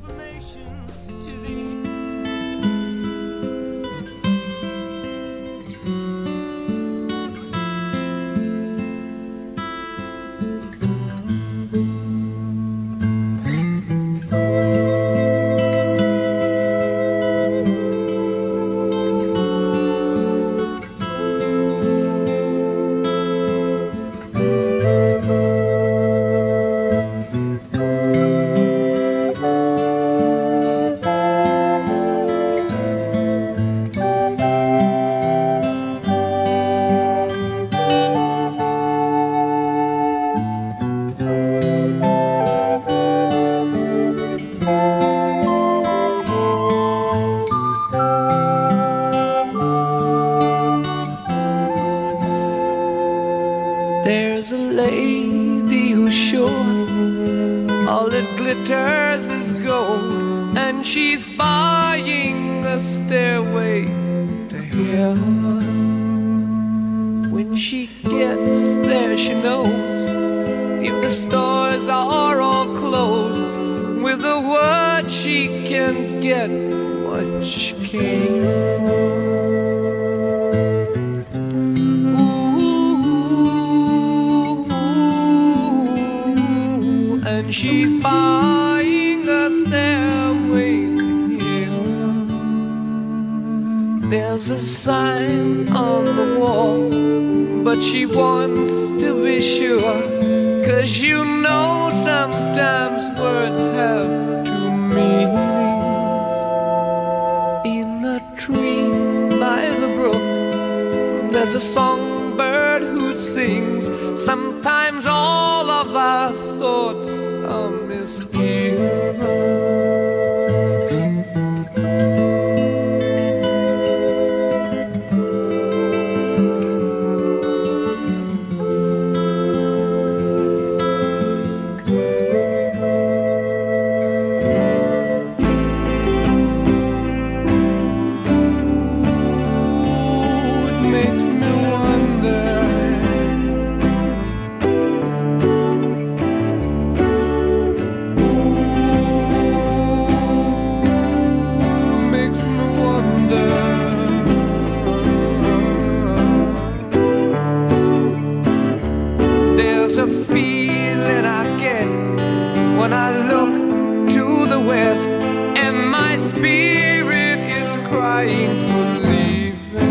look 163.18 164.10
to 164.10 164.46
the 164.46 164.60
west, 164.60 165.10
and 165.10 165.90
my 165.90 166.16
spirit 166.16 167.38
is 167.38 167.76
crying 167.88 168.58
for 168.66 169.08
leaving. 169.08 169.90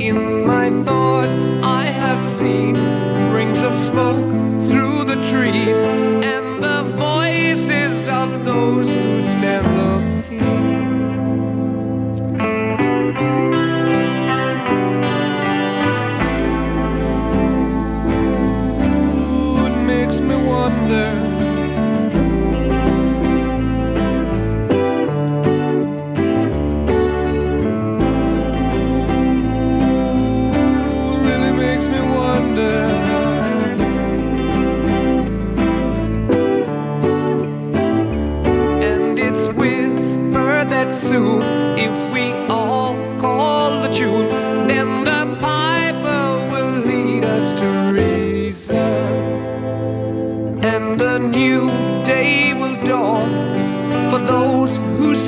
In 0.00 0.46
my 0.46 0.70
thoughts, 0.84 1.50
I 1.62 1.86
have 1.86 2.22
seen 2.22 2.76
rings 3.32 3.62
of 3.62 3.74
smoke 3.74 4.24
through 4.68 5.04
the 5.04 5.16
trees. 5.30 5.93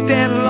stand 0.06 0.45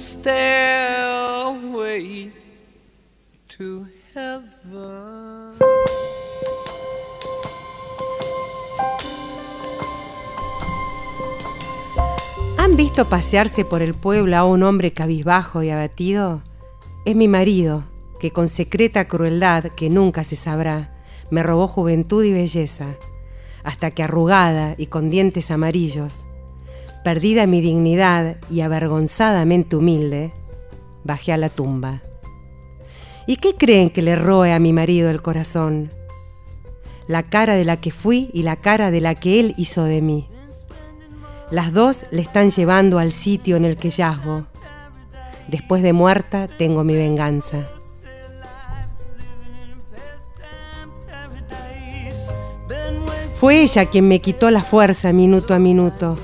stairway 0.00 1.92
to 3.58 3.86
heaven. 4.14 5.58
¿Han 12.56 12.76
visto 12.76 13.08
pasearse 13.08 13.64
por 13.66 13.82
el 13.82 13.92
pueblo 13.94 14.36
a 14.36 14.44
un 14.44 14.62
hombre 14.62 14.92
cabizbajo 14.92 15.62
y 15.62 15.70
abatido? 15.70 16.40
Es 17.04 17.14
mi 17.14 17.28
marido, 17.28 17.84
que 18.20 18.30
con 18.30 18.48
secreta 18.48 19.06
crueldad 19.06 19.64
que 19.76 19.90
nunca 19.90 20.24
se 20.24 20.36
sabrá, 20.36 20.94
me 21.30 21.42
robó 21.42 21.68
juventud 21.68 22.24
y 22.24 22.32
belleza, 22.32 22.94
hasta 23.64 23.90
que 23.90 24.02
arrugada 24.02 24.74
y 24.78 24.86
con 24.86 25.10
dientes 25.10 25.50
amarillos, 25.50 26.26
perdida 27.04 27.46
mi 27.46 27.60
dignidad 27.60 28.36
y 28.50 28.60
avergonzadamente 28.60 29.76
humilde, 29.76 30.32
bajé 31.04 31.32
a 31.32 31.36
la 31.36 31.48
tumba. 31.48 32.02
¿Y 33.26 33.36
qué 33.36 33.54
creen 33.54 33.90
que 33.90 34.02
le 34.02 34.16
roe 34.16 34.52
a 34.52 34.58
mi 34.58 34.72
marido 34.72 35.10
el 35.10 35.22
corazón? 35.22 35.90
La 37.06 37.22
cara 37.22 37.54
de 37.54 37.64
la 37.64 37.80
que 37.80 37.90
fui 37.90 38.30
y 38.32 38.42
la 38.42 38.56
cara 38.56 38.90
de 38.90 39.00
la 39.00 39.14
que 39.14 39.40
él 39.40 39.54
hizo 39.56 39.84
de 39.84 40.00
mí. 40.00 40.28
Las 41.50 41.72
dos 41.72 42.06
le 42.10 42.22
están 42.22 42.50
llevando 42.50 42.98
al 42.98 43.12
sitio 43.12 43.56
en 43.56 43.64
el 43.64 43.76
que 43.76 43.90
yazgo. 43.90 44.46
Después 45.48 45.82
de 45.82 45.92
muerta 45.92 46.48
tengo 46.48 46.84
mi 46.84 46.94
venganza. 46.94 47.68
Fue 53.36 53.62
ella 53.62 53.86
quien 53.86 54.06
me 54.06 54.20
quitó 54.20 54.50
la 54.50 54.62
fuerza 54.62 55.12
minuto 55.12 55.54
a 55.54 55.58
minuto. 55.58 56.16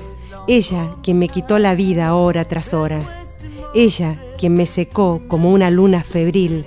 Ella 0.49 0.87
quien 1.03 1.19
me 1.19 1.27
quitó 1.27 1.59
la 1.59 1.75
vida 1.75 2.15
hora 2.15 2.45
tras 2.45 2.73
hora. 2.73 3.01
Ella 3.75 4.17
quien 4.37 4.53
me 4.53 4.65
secó 4.65 5.21
como 5.27 5.51
una 5.51 5.69
luna 5.69 6.03
febril 6.03 6.65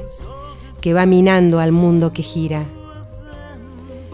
que 0.83 0.93
va 0.93 1.07
minando 1.07 1.61
al 1.61 1.73
mundo 1.73 2.13
que 2.13 2.23
gira. 2.23 2.63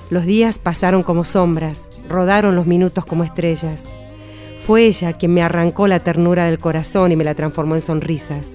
Los 0.08 0.24
días 0.24 0.58
pasaron 0.58 1.02
como 1.02 1.24
sombras, 1.24 1.88
rodaron 2.08 2.54
los 2.54 2.66
minutos 2.68 3.04
como 3.06 3.24
estrellas. 3.24 3.86
Fue 4.56 4.86
ella 4.86 5.14
quien 5.14 5.34
me 5.34 5.42
arrancó 5.42 5.88
la 5.88 5.98
ternura 5.98 6.44
del 6.44 6.60
corazón 6.60 7.10
y 7.10 7.16
me 7.16 7.24
la 7.24 7.34
transformó 7.34 7.74
en 7.74 7.82
sonrisas. 7.82 8.52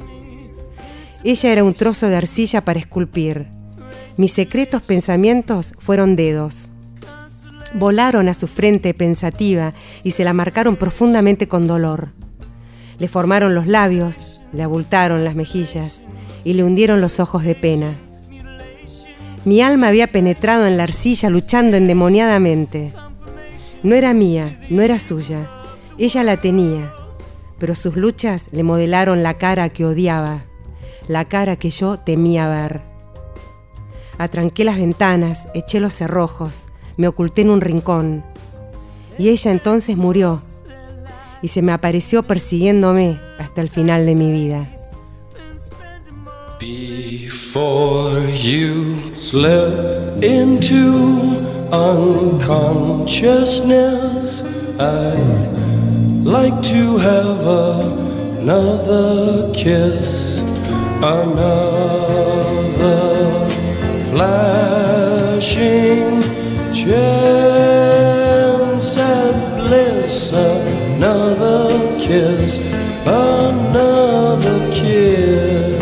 Ella 1.26 1.52
era 1.52 1.66
un 1.66 1.74
trozo 1.74 2.08
de 2.08 2.16
arcilla 2.16 2.62
para 2.62 2.80
esculpir. 2.80 3.48
Mis 4.16 4.32
secretos 4.32 4.82
pensamientos 4.82 5.74
fueron 5.78 6.16
dedos 6.16 6.71
volaron 7.74 8.28
a 8.28 8.34
su 8.34 8.48
frente 8.48 8.94
pensativa 8.94 9.74
y 10.04 10.12
se 10.12 10.24
la 10.24 10.34
marcaron 10.34 10.76
profundamente 10.76 11.48
con 11.48 11.68
dolor. 11.68 12.10
Le 13.00 13.08
formaron 13.08 13.56
los 13.56 13.68
labios, 13.68 14.42
le 14.54 14.64
abultaron 14.64 15.24
las 15.24 15.36
mejillas 15.36 16.04
y 16.44 16.54
le 16.54 16.64
hundieron 16.64 17.02
los 17.02 17.20
ojos 17.20 17.44
de 17.44 17.56
pena. 17.56 17.96
Mi 19.44 19.62
alma 19.62 19.88
había 19.88 20.08
penetrado 20.08 20.68
en 20.68 20.78
la 20.78 20.84
arcilla 20.84 21.30
luchando 21.30 21.78
endemoniadamente. 21.78 22.94
No 23.82 23.96
era 23.96 24.14
mía, 24.14 24.60
no 24.70 24.84
era 24.84 25.00
suya. 25.00 25.50
Ella 25.98 26.24
la 26.24 26.38
tenía, 26.38 26.94
pero 27.58 27.74
sus 27.76 27.96
luchas 27.96 28.50
le 28.52 28.64
modelaron 28.64 29.24
la 29.24 29.36
cara 29.40 29.70
que 29.70 29.86
odiaba, 29.86 30.46
la 31.08 31.26
cara 31.26 31.56
que 31.56 31.70
yo 31.70 31.98
temía 31.98 32.48
ver. 32.48 32.82
Atranqué 34.20 34.64
las 34.64 34.78
ventanas, 34.78 35.48
eché 35.56 35.80
los 35.80 35.96
cerrojos, 35.96 36.66
me 37.02 37.08
oculté 37.08 37.42
en 37.42 37.50
un 37.50 37.62
rincón. 37.62 38.24
Y 39.18 39.30
ella 39.30 39.50
entonces 39.52 39.98
murió 39.98 40.44
y 41.42 41.48
se 41.48 41.64
me 41.64 41.72
apareció 41.72 42.22
persiguiéndome 42.22 43.20
hasta 43.40 43.62
el 43.62 43.70
final 43.70 44.06
de 44.06 44.14
mi 44.14 44.32
vida. 44.32 44.70
Before 46.60 48.22
you 48.38 49.12
slip 49.16 50.22
into 50.22 51.40
unconsciousness, 51.72 54.44
I'd 54.80 55.58
like 56.24 56.62
to 56.62 57.00
have 57.00 57.48
another 58.40 59.52
kiss, 59.54 60.44
another 61.02 61.82
flashing 64.12 66.31
chance 66.84 68.72
at 68.98 69.58
bliss, 69.58 70.32
another 70.32 71.70
kiss, 72.00 72.60
another 73.06 74.58
kiss. 74.74 75.80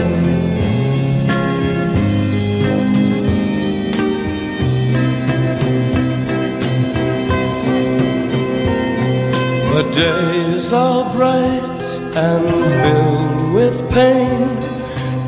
The 9.73 9.83
days 9.93 10.73
are 10.73 11.09
bright 11.13 11.79
and 12.15 12.49
filled 12.81 13.53
with 13.53 13.77
pain. 13.91 14.41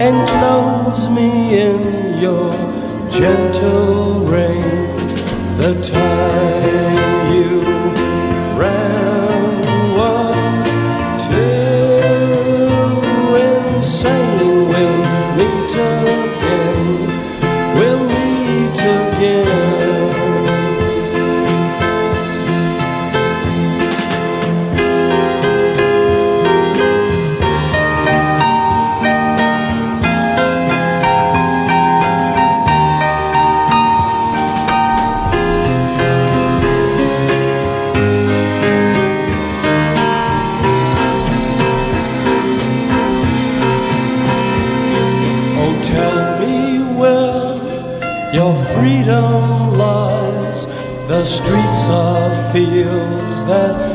Enclose 0.01 1.07
me 1.09 1.29
in 1.61 1.79
your 2.19 2.51
gentle 3.09 4.25
rain. 4.25 5.00
The 5.61 5.79
time 5.79 6.90
of 51.89 52.51
fields 52.53 53.45
that 53.45 53.90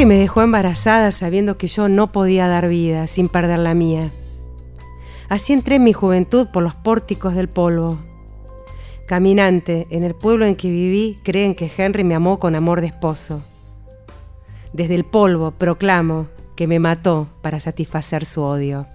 Henry 0.00 0.14
me 0.14 0.18
dejó 0.18 0.40
embarazada 0.40 1.10
sabiendo 1.10 1.58
que 1.58 1.66
yo 1.66 1.90
no 1.90 2.10
podía 2.10 2.48
dar 2.48 2.68
vida 2.68 3.06
sin 3.06 3.28
perder 3.28 3.58
la 3.58 3.74
mía. 3.74 4.08
Así 5.28 5.52
entré 5.52 5.74
en 5.74 5.84
mi 5.84 5.92
juventud 5.92 6.48
por 6.50 6.62
los 6.62 6.74
pórticos 6.74 7.34
del 7.34 7.50
polvo. 7.50 7.98
Caminante, 9.06 9.86
en 9.90 10.02
el 10.02 10.14
pueblo 10.14 10.46
en 10.46 10.56
que 10.56 10.70
viví, 10.70 11.18
creen 11.22 11.54
que 11.54 11.70
Henry 11.76 12.02
me 12.02 12.14
amó 12.14 12.38
con 12.38 12.54
amor 12.54 12.80
de 12.80 12.86
esposo. 12.86 13.42
Desde 14.72 14.94
el 14.94 15.04
polvo 15.04 15.50
proclamo 15.50 16.28
que 16.56 16.66
me 16.66 16.78
mató 16.78 17.28
para 17.42 17.60
satisfacer 17.60 18.24
su 18.24 18.40
odio. 18.40 18.86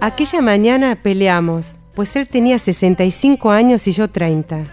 Aquella 0.00 0.40
mañana 0.40 0.98
peleamos, 1.00 1.76
pues 1.94 2.14
él 2.16 2.28
tenía 2.28 2.58
65 2.58 3.50
años 3.50 3.86
y 3.86 3.92
yo 3.92 4.08
30. 4.08 4.64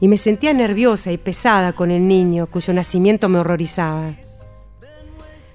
Y 0.00 0.08
me 0.08 0.18
sentía 0.18 0.52
nerviosa 0.52 1.12
y 1.12 1.16
pesada 1.16 1.72
con 1.72 1.90
el 1.90 2.06
niño, 2.06 2.46
cuyo 2.46 2.74
nacimiento 2.74 3.28
me 3.28 3.38
horrorizaba. 3.38 4.14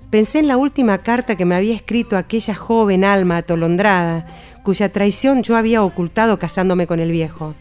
Pensé 0.09 0.39
en 0.39 0.47
la 0.47 0.57
última 0.57 0.97
carta 0.97 1.37
que 1.37 1.45
me 1.45 1.55
había 1.55 1.75
escrito 1.75 2.17
aquella 2.17 2.53
joven 2.53 3.05
alma 3.05 3.37
atolondrada, 3.37 4.27
cuya 4.63 4.89
traición 4.89 5.41
yo 5.43 5.55
había 5.55 5.83
ocultado 5.83 6.37
casándome 6.37 6.85
con 6.85 6.99
el 6.99 7.11
viejo. 7.11 7.53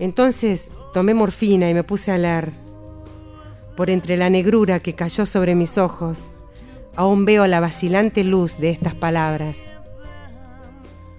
Entonces 0.00 0.70
tomé 0.92 1.14
morfina 1.14 1.70
y 1.70 1.74
me 1.74 1.84
puse 1.84 2.10
a 2.10 2.18
leer. 2.18 2.52
Por 3.76 3.90
entre 3.90 4.16
la 4.16 4.30
negrura 4.30 4.80
que 4.80 4.94
cayó 4.94 5.26
sobre 5.26 5.54
mis 5.54 5.78
ojos, 5.78 6.30
aún 6.96 7.24
veo 7.24 7.46
la 7.46 7.60
vacilante 7.60 8.24
luz 8.24 8.58
de 8.58 8.70
estas 8.70 8.94
palabras. 8.94 9.58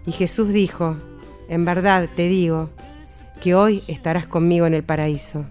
Y 0.06 0.12
Jesús 0.12 0.54
dijo, 0.54 0.96
en 1.50 1.66
verdad 1.66 2.10
te 2.16 2.28
digo, 2.28 2.70
que 3.42 3.56
hoy 3.56 3.84
estarás 3.88 4.28
conmigo 4.28 4.66
en 4.66 4.74
el 4.74 4.84
paraíso. 4.84 5.46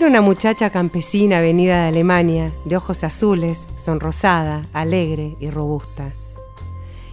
Era 0.00 0.08
una 0.08 0.22
muchacha 0.22 0.70
campesina 0.70 1.42
venida 1.42 1.82
de 1.82 1.88
Alemania, 1.88 2.54
de 2.64 2.74
ojos 2.74 3.04
azules, 3.04 3.66
sonrosada, 3.76 4.62
alegre 4.72 5.36
y 5.40 5.50
robusta. 5.50 6.14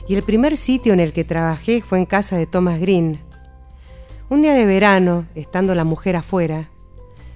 Y 0.07 0.15
el 0.15 0.23
primer 0.23 0.55
sitio 0.55 0.93
en 0.93 1.01
el 1.01 1.11
que 1.11 1.25
trabajé 1.25 1.81
fue 1.81 1.97
en 1.97 2.05
casa 2.05 2.37
de 2.37 2.45
Thomas 2.45 2.79
Green. 2.79 3.19
Un 4.29 4.41
día 4.41 4.53
de 4.53 4.65
verano, 4.65 5.25
estando 5.35 5.75
la 5.75 5.83
mujer 5.83 6.15
afuera, 6.15 6.69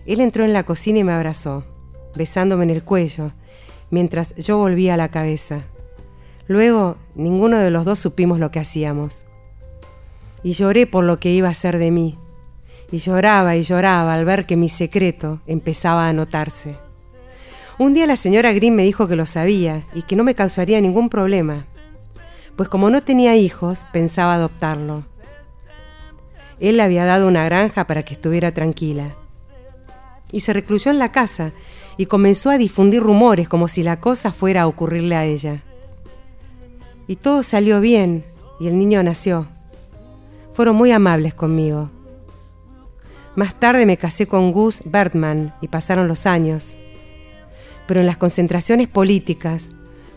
él 0.06 0.22
entró 0.22 0.46
en 0.46 0.54
la 0.54 0.64
cocina 0.64 1.00
y 1.00 1.04
me 1.04 1.12
abrazó, 1.12 1.66
besándome 2.16 2.64
en 2.64 2.70
el 2.70 2.86
cuello, 2.86 3.34
mientras 3.90 4.34
yo 4.38 4.58
volvía 4.58 4.96
la 4.96 5.12
cabeza. 5.12 5.64
Luego, 6.48 6.96
ninguno 7.14 7.58
de 7.58 7.72
los 7.72 7.84
dos 7.84 8.00
supimos 8.00 8.40
lo 8.40 8.52
que 8.52 8.62
hacíamos. 8.62 9.26
Y 10.44 10.54
lloré 10.54 10.88
por 10.88 11.04
lo 11.04 11.20
que 11.20 11.32
iba 11.32 11.50
a 11.50 11.54
ser 11.54 11.78
de 11.78 11.92
mí. 11.92 12.18
Y 12.92 12.98
lloraba 12.98 13.56
y 13.56 13.62
lloraba 13.62 14.14
al 14.14 14.26
ver 14.26 14.46
que 14.46 14.58
mi 14.58 14.70
secreto 14.70 15.40
empezaba 15.48 16.08
a 16.08 16.14
notarse. 16.14 16.78
Un 17.78 17.94
día 17.94 18.06
la 18.06 18.16
señora 18.16 18.52
Green 18.54 18.76
me 18.76 18.84
dijo 18.84 19.08
que 19.08 19.16
lo 19.16 19.26
sabía 19.26 19.86
y 19.94 20.04
que 20.04 20.16
no 20.16 20.24
me 20.24 20.36
causaría 20.36 20.80
ningún 20.82 21.10
problema, 21.10 21.66
pues 22.56 22.70
como 22.70 22.90
no 22.90 23.02
tenía 23.02 23.36
hijos, 23.36 23.86
pensaba 23.92 24.36
adoptarlo. 24.36 25.04
Él 26.60 26.78
le 26.78 26.84
había 26.84 27.06
dado 27.06 27.28
una 27.28 27.44
granja 27.46 27.88
para 27.88 28.04
que 28.04 28.14
estuviera 28.14 28.52
tranquila. 28.52 29.16
Y 30.32 30.42
se 30.42 30.54
recluyó 30.54 30.92
en 30.92 31.00
la 31.00 31.12
casa 31.12 31.54
y 31.98 32.06
comenzó 32.06 32.52
a 32.52 32.58
difundir 32.58 33.02
rumores 33.02 33.50
como 33.50 33.68
si 33.68 33.84
la 33.84 33.98
cosa 33.98 34.32
fuera 34.32 34.62
a 34.62 34.68
ocurrirle 34.68 35.16
a 35.16 35.26
ella. 35.26 35.64
Y 37.08 37.16
todo 37.16 37.42
salió 37.42 37.82
bien 37.82 38.24
y 38.60 38.68
el 38.68 38.78
niño 38.78 39.02
nació. 39.02 39.48
Fueron 40.52 40.76
muy 40.76 40.92
amables 40.92 41.34
conmigo. 41.34 41.90
Más 43.36 43.56
tarde 43.56 43.86
me 43.86 43.98
casé 43.98 44.28
con 44.28 44.52
Gus 44.52 44.82
Bertman 44.84 45.54
y 45.62 45.70
pasaron 45.70 46.08
los 46.08 46.26
años. 46.26 46.76
Pero 47.88 48.02
en 48.02 48.06
las 48.06 48.18
concentraciones 48.18 48.88
políticas, 48.88 49.70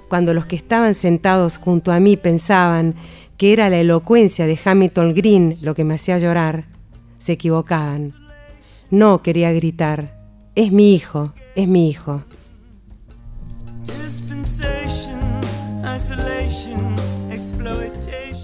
cuando 0.09 0.35
los 0.35 0.47
que 0.47 0.57
estaban 0.57 0.95
sentados 0.95 1.57
junto 1.57 1.93
a 1.93 2.01
mí 2.01 2.17
pensaban 2.17 2.95
que 3.37 3.53
era 3.53 3.71
la 3.71 3.79
elocuencia 3.79 4.47
de 4.47 4.59
Hamilton 4.63 5.15
Green 5.15 5.57
lo 5.63 5.75
que 5.75 5.85
me 5.85 5.95
hacía 5.95 6.19
llorar, 6.19 6.67
se 7.19 7.33
equivocaban. 7.33 8.15
No 8.91 9.23
quería 9.23 9.53
gritar. 9.53 10.21
Es 10.55 10.73
mi 10.73 10.95
hijo, 10.95 11.33
es 11.55 11.67
mi 11.69 11.89
hijo. 11.89 12.23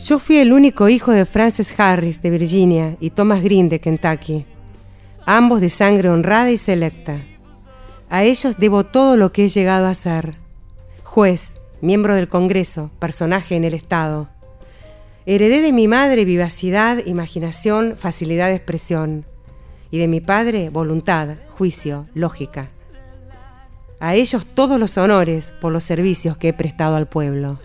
Yo 0.04 0.18
fui 0.18 0.38
el 0.38 0.52
único 0.52 0.88
hijo 0.88 1.12
de 1.12 1.24
Frances 1.24 1.72
Harris 1.78 2.20
de 2.20 2.30
Virginia 2.30 2.96
y 3.00 3.10
Thomas 3.10 3.42
Green 3.42 3.68
de 3.68 3.80
Kentucky, 3.80 4.44
ambos 5.36 5.60
de 5.60 5.70
sangre 5.70 6.10
honrada 6.10 6.50
y 6.50 6.56
selecta. 6.56 7.20
A 8.08 8.24
ellos 8.24 8.56
debo 8.58 8.82
todo 8.82 9.16
lo 9.16 9.30
que 9.30 9.44
he 9.44 9.48
llegado 9.48 9.86
a 9.86 9.94
ser. 9.94 10.38
Juez, 11.04 11.60
miembro 11.80 12.16
del 12.16 12.26
Congreso, 12.26 12.90
personaje 12.98 13.54
en 13.54 13.64
el 13.64 13.74
Estado. 13.74 14.28
Heredé 15.26 15.60
de 15.60 15.72
mi 15.72 15.86
madre 15.86 16.24
vivacidad, 16.24 16.98
imaginación, 17.06 17.94
facilidad 17.96 18.48
de 18.48 18.56
expresión. 18.56 19.24
Y 19.92 19.98
de 19.98 20.08
mi 20.08 20.20
padre 20.20 20.68
voluntad, 20.68 21.36
juicio, 21.56 22.08
lógica. 22.12 22.68
A 24.00 24.16
ellos 24.16 24.44
todos 24.44 24.80
los 24.80 24.98
honores 24.98 25.52
por 25.60 25.72
los 25.72 25.84
servicios 25.84 26.36
que 26.38 26.48
he 26.48 26.52
prestado 26.52 26.96
al 26.96 27.06
pueblo. 27.06 27.60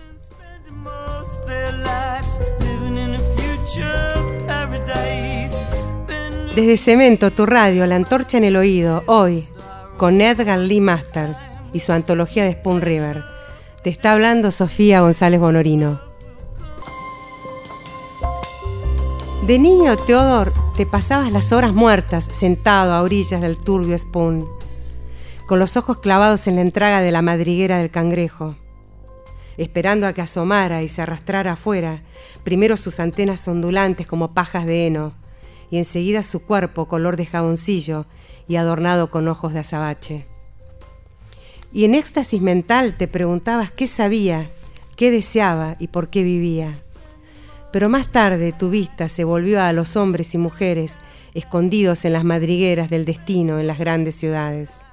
Desde 6.56 6.78
Cemento, 6.78 7.32
tu 7.32 7.45
radio, 7.45 7.86
la 7.86 7.97
antorcha 7.97 8.38
en 8.38 8.45
el 8.45 8.56
oído, 8.56 9.03
hoy, 9.08 9.43
con 9.97 10.22
Edgar 10.22 10.58
Lee 10.58 10.80
Masters 10.80 11.38
y 11.74 11.82
su 11.82 11.91
antología 11.91 12.45
de 12.45 12.53
Spoon 12.53 12.80
River. 12.80 13.26
Te 13.84 13.89
está 13.89 14.14
hablando 14.14 14.51
Sofía 14.51 15.01
González 15.01 15.41
Bonorino. 15.41 15.99
De 19.45 19.60
niño, 19.60 19.97
Teodor, 19.97 20.53
te 20.78 20.86
pasabas 20.86 21.30
las 21.30 21.51
horas 21.51 21.74
muertas 21.74 22.24
sentado 22.32 22.93
a 22.93 23.01
orillas 23.01 23.41
del 23.41 23.58
turbio 23.58 23.97
Spoon, 23.99 24.47
con 25.47 25.60
los 25.60 25.76
ojos 25.76 25.97
clavados 25.97 26.47
en 26.47 26.56
la 26.56 26.62
entraga 26.62 27.01
de 27.01 27.12
la 27.12 27.22
madriguera 27.22 27.80
del 27.80 27.91
cangrejo, 27.91 28.56
esperando 29.58 30.08
a 30.08 30.14
que 30.14 30.22
asomara 30.22 30.84
y 30.84 30.88
se 30.88 31.01
arrastrara 31.01 31.51
afuera, 31.51 31.99
primero 32.45 32.78
sus 32.78 33.01
antenas 33.01 33.45
ondulantes 33.45 34.08
como 34.08 34.34
pajas 34.34 34.66
de 34.66 34.88
heno, 34.88 35.24
y 35.70 35.78
enseguida 35.78 36.24
su 36.24 36.41
cuerpo 36.45 36.88
color 36.88 37.18
de 37.18 37.26
jaboncillo 37.26 38.05
y 38.47 38.55
adornado 38.55 39.09
con 39.09 39.28
ojos 39.28 39.53
de 39.53 39.59
azabache. 39.59 40.26
Y 41.74 41.86
en 41.86 41.95
éxtasis 41.95 42.41
mental 42.41 42.95
te 42.97 43.07
preguntabas 43.07 43.72
qué 43.72 43.88
sabía, 43.88 44.47
qué 44.95 45.11
deseaba 45.11 45.76
y 45.80 45.88
por 45.88 46.09
qué 46.09 46.24
vivía. 46.24 46.80
Pero 47.72 47.89
más 47.89 48.09
tarde 48.11 48.53
tu 48.53 48.70
vista 48.70 49.09
se 49.09 49.26
volvió 49.26 49.61
a 49.61 49.74
los 49.74 49.97
hombres 49.97 50.34
y 50.34 50.38
mujeres 50.38 50.99
escondidos 51.34 52.05
en 52.05 52.13
las 52.13 52.24
madrigueras 52.24 52.89
del 52.89 53.03
destino 53.03 53.59
en 53.59 53.68
las 53.68 53.78
grandes 53.78 54.16
ciudades. 54.16 54.84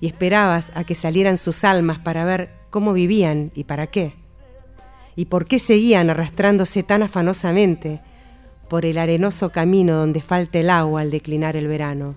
Y 0.00 0.06
esperabas 0.06 0.70
a 0.74 0.84
que 0.84 0.94
salieran 0.94 1.36
sus 1.36 1.64
almas 1.64 1.98
para 1.98 2.24
ver 2.24 2.50
cómo 2.70 2.92
vivían 2.92 3.50
y 3.54 3.64
para 3.64 3.88
qué. 3.88 4.14
Y 5.16 5.24
por 5.24 5.46
qué 5.46 5.58
seguían 5.58 6.10
arrastrándose 6.10 6.84
tan 6.84 7.02
afanosamente 7.02 8.00
por 8.68 8.84
el 8.84 8.98
arenoso 8.98 9.50
camino 9.50 9.94
donde 9.96 10.20
falta 10.20 10.58
el 10.58 10.70
agua 10.70 11.00
al 11.00 11.10
declinar 11.10 11.56
el 11.56 11.68
verano. 11.68 12.16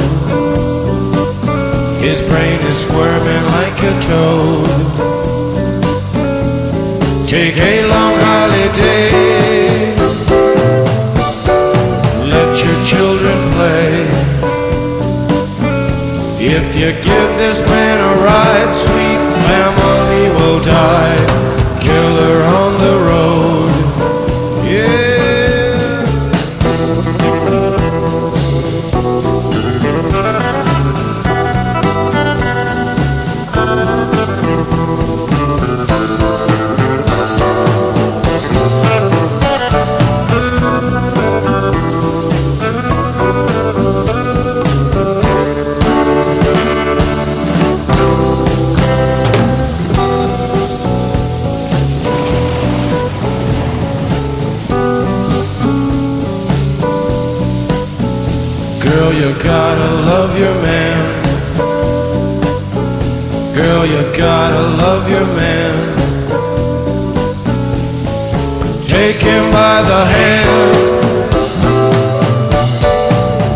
His 2.01 2.19
brain 2.23 2.59
is 2.61 2.81
squirming 2.81 3.45
like 3.57 3.77
a 3.83 3.93
toad. 4.01 4.67
Take 7.27 7.57
a 7.57 7.85
long 7.85 8.15
holiday. 8.19 9.95
Let 12.33 12.51
your 12.65 12.79
children 12.83 13.37
play. 13.53 13.91
If 16.43 16.75
you 16.75 16.91
give 16.91 17.29
this 17.37 17.59
man 17.61 17.97
a 18.01 18.13
ride, 18.25 18.71
sweet 18.71 19.21
family 19.47 20.29
will 20.37 20.59
die. 20.59 21.21
Killer 21.79 22.37
on 22.61 22.71
the 22.81 22.95
road. 23.09 23.70
You 59.21 59.31
gotta 59.43 59.89
love 60.09 60.39
your 60.39 60.55
man. 60.63 60.97
Girl, 63.53 63.85
you 63.85 64.01
gotta 64.17 64.61
love 64.81 65.07
your 65.11 65.27
man. 65.37 65.75
Take 68.87 69.21
him 69.21 69.43
by 69.51 69.83
the 69.91 70.01
hand. 70.15 70.73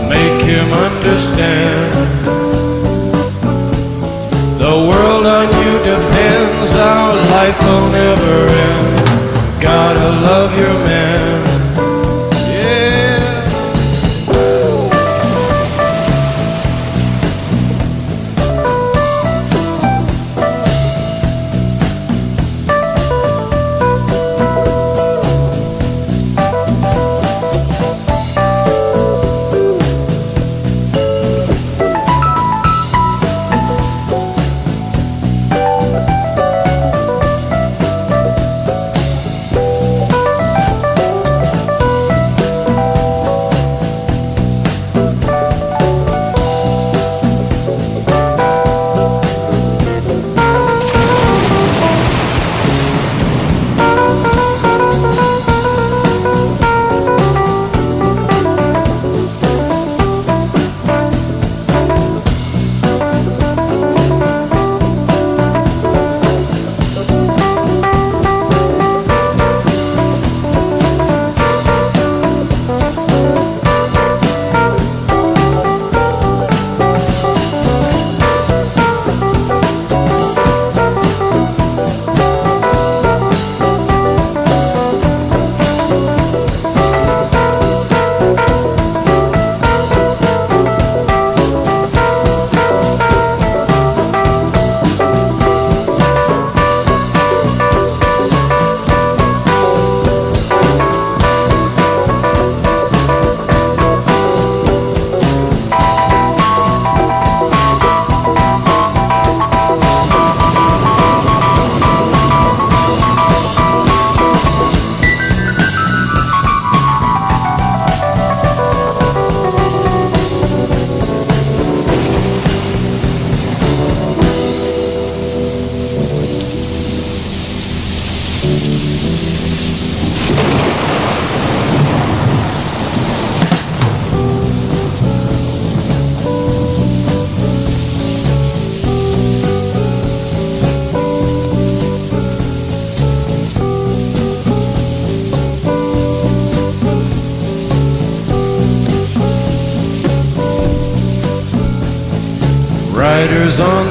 Make 0.08 0.42
him 0.52 0.68
understand. 0.88 1.94
The 4.64 4.76
world 4.90 5.26
on 5.38 5.48
you 5.62 5.72
depends. 5.92 6.76
Our 6.78 7.16
life 7.34 7.60
will 7.66 7.88
never 7.90 8.38
end. 8.70 8.88
Gotta 9.60 10.10
love 10.28 10.56
your 10.60 10.78
man. 10.86 11.25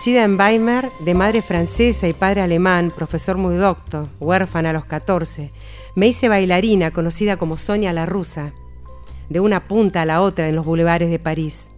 Nacida 0.00 0.24
en 0.24 0.40
Weimar, 0.40 0.88
de 1.00 1.12
madre 1.12 1.42
francesa 1.42 2.08
y 2.08 2.14
padre 2.14 2.40
alemán, 2.40 2.90
profesor 2.90 3.36
muy 3.36 3.56
docto, 3.56 4.08
huérfana 4.18 4.70
a 4.70 4.72
los 4.72 4.86
14, 4.86 5.52
me 5.94 6.08
hice 6.08 6.30
bailarina 6.30 6.90
conocida 6.90 7.36
como 7.36 7.58
Sonia 7.58 7.92
la 7.92 8.06
Rusa, 8.06 8.54
de 9.28 9.40
una 9.40 9.68
punta 9.68 10.00
a 10.00 10.06
la 10.06 10.22
otra 10.22 10.48
en 10.48 10.56
los 10.56 10.64
bulevares 10.64 11.10
de 11.10 11.18
París. 11.18 11.68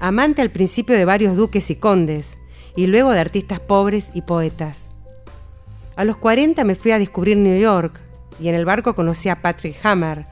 Amante 0.00 0.40
al 0.40 0.50
principio 0.50 0.96
de 0.96 1.04
varios 1.04 1.36
duques 1.36 1.68
y 1.68 1.76
condes, 1.76 2.38
y 2.74 2.86
luego 2.86 3.10
de 3.10 3.20
artistas 3.20 3.60
pobres 3.60 4.12
y 4.14 4.22
poetas. 4.22 4.88
A 5.94 6.04
los 6.04 6.16
40 6.16 6.64
me 6.64 6.74
fui 6.74 6.92
a 6.92 6.98
descubrir 6.98 7.36
New 7.36 7.60
York, 7.60 8.00
y 8.40 8.48
en 8.48 8.54
el 8.54 8.64
barco 8.64 8.94
conocí 8.94 9.28
a 9.28 9.42
Patrick 9.42 9.76
Hammer, 9.84 10.24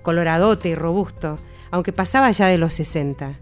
coloradote 0.00 0.70
y 0.70 0.74
robusto, 0.74 1.38
aunque 1.70 1.92
pasaba 1.92 2.30
ya 2.30 2.46
de 2.46 2.56
los 2.56 2.72
60, 2.72 3.40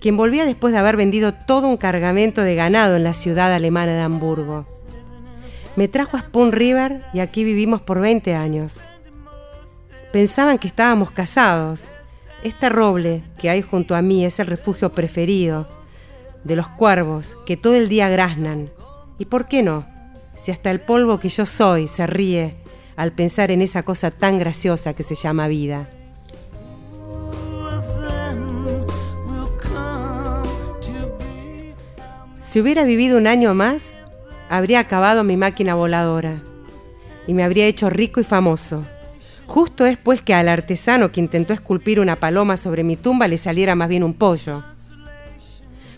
quien 0.00 0.16
volvía 0.16 0.46
después 0.46 0.72
de 0.72 0.78
haber 0.78 0.96
vendido 0.96 1.32
todo 1.32 1.68
un 1.68 1.76
cargamento 1.76 2.42
de 2.42 2.54
ganado 2.54 2.96
en 2.96 3.04
la 3.04 3.14
ciudad 3.14 3.52
alemana 3.52 3.92
de 3.92 4.00
Hamburgo. 4.00 4.64
Me 5.76 5.88
trajo 5.88 6.16
a 6.16 6.20
Spoon 6.20 6.52
River 6.52 7.04
y 7.12 7.20
aquí 7.20 7.44
vivimos 7.44 7.80
por 7.82 8.00
20 8.00 8.34
años. 8.34 8.80
Pensaban 10.12 10.58
que 10.58 10.68
estábamos 10.68 11.10
casados. 11.10 11.88
Este 12.42 12.68
roble 12.68 13.22
que 13.38 13.50
hay 13.50 13.62
junto 13.62 13.94
a 13.94 14.02
mí 14.02 14.24
es 14.24 14.40
el 14.40 14.46
refugio 14.46 14.92
preferido 14.92 15.68
de 16.44 16.56
los 16.56 16.68
cuervos 16.70 17.36
que 17.46 17.56
todo 17.56 17.74
el 17.74 17.88
día 17.88 18.08
graznan. 18.08 18.70
¿Y 19.18 19.26
por 19.26 19.46
qué 19.46 19.62
no? 19.62 19.86
Si 20.36 20.50
hasta 20.50 20.70
el 20.70 20.80
polvo 20.80 21.20
que 21.20 21.28
yo 21.28 21.44
soy 21.44 21.86
se 21.86 22.06
ríe 22.06 22.56
al 22.96 23.12
pensar 23.12 23.50
en 23.50 23.62
esa 23.62 23.82
cosa 23.82 24.10
tan 24.10 24.38
graciosa 24.38 24.94
que 24.94 25.02
se 25.02 25.14
llama 25.14 25.48
vida. 25.48 25.88
Si 32.50 32.60
hubiera 32.60 32.82
vivido 32.82 33.16
un 33.16 33.28
año 33.28 33.54
más, 33.54 33.96
habría 34.48 34.80
acabado 34.80 35.22
mi 35.22 35.36
máquina 35.36 35.76
voladora 35.76 36.42
y 37.28 37.32
me 37.32 37.44
habría 37.44 37.66
hecho 37.66 37.90
rico 37.90 38.20
y 38.20 38.24
famoso. 38.24 38.84
Justo 39.46 39.86
es 39.86 39.96
pues 39.96 40.20
que 40.20 40.34
al 40.34 40.48
artesano 40.48 41.12
que 41.12 41.20
intentó 41.20 41.54
esculpir 41.54 42.00
una 42.00 42.16
paloma 42.16 42.56
sobre 42.56 42.82
mi 42.82 42.96
tumba 42.96 43.28
le 43.28 43.38
saliera 43.38 43.76
más 43.76 43.88
bien 43.88 44.02
un 44.02 44.14
pollo. 44.14 44.64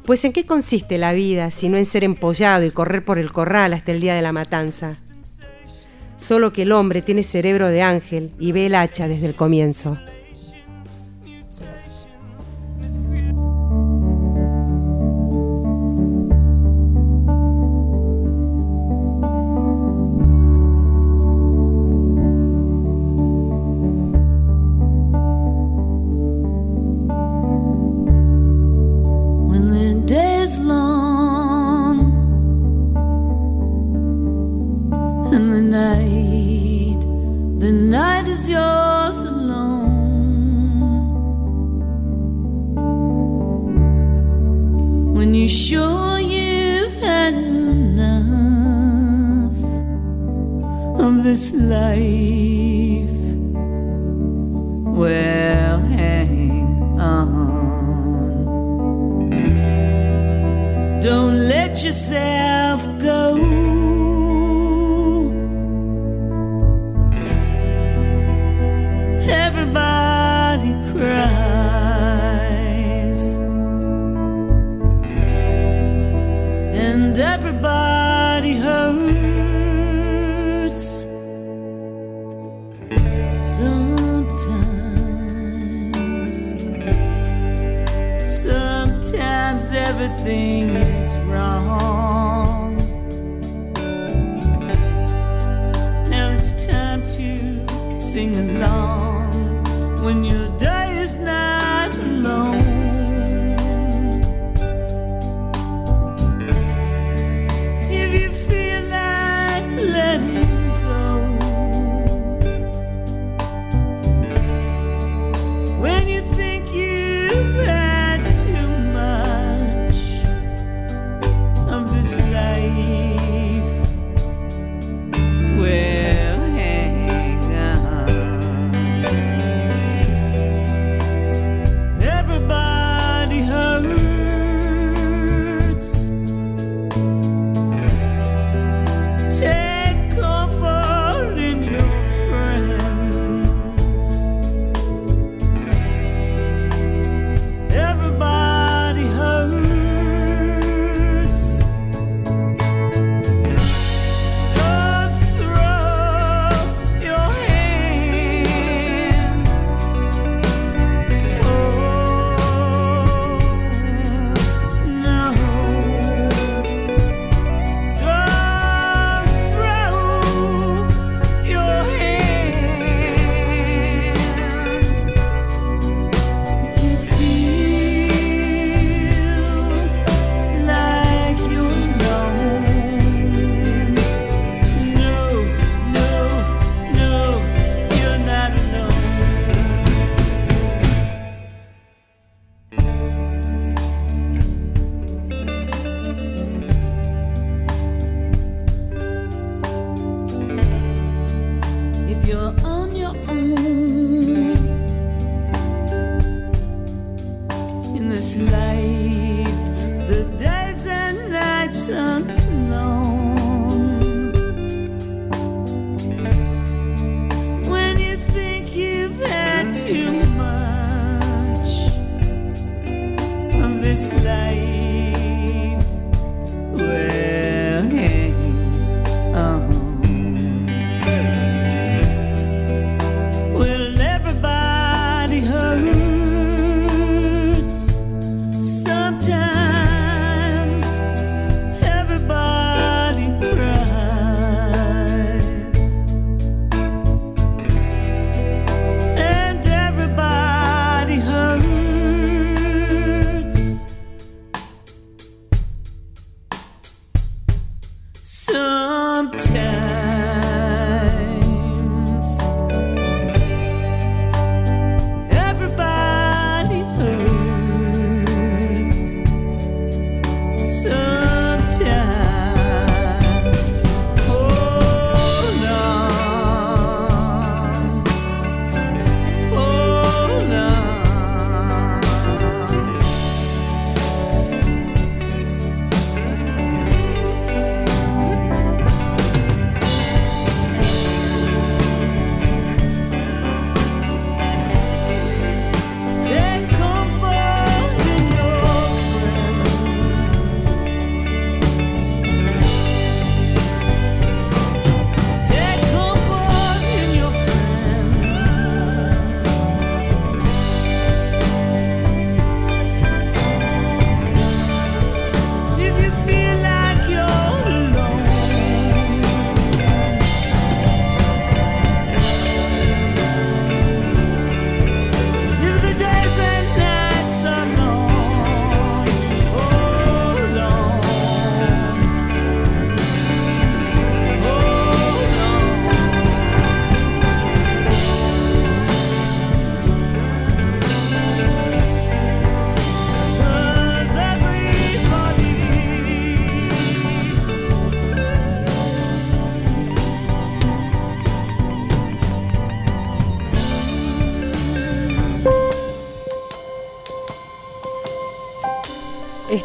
Pues 0.05 0.27
¿en 0.27 0.35
qué 0.35 0.45
consiste 0.45 0.99
la 0.99 1.15
vida 1.15 1.51
si 1.51 1.71
no 1.71 1.79
en 1.79 1.87
ser 1.87 2.05
empollado 2.05 2.67
y 2.67 2.71
correr 2.71 3.03
por 3.03 3.19
el 3.19 3.33
corral 3.33 3.73
hasta 3.73 3.93
el 3.93 4.03
día 4.03 4.15
de 4.15 4.21
la 4.21 4.33
matanza? 4.33 4.99
Solo 6.19 6.53
que 6.53 6.63
el 6.63 6.73
hombre 6.73 7.01
tiene 7.01 7.23
cerebro 7.23 7.69
de 7.69 7.81
ángel 7.81 8.31
y 8.39 8.53
ve 8.53 8.67
el 8.67 8.75
hacha 8.75 9.09
desde 9.09 9.25
el 9.25 9.35
comienzo. 9.35 9.97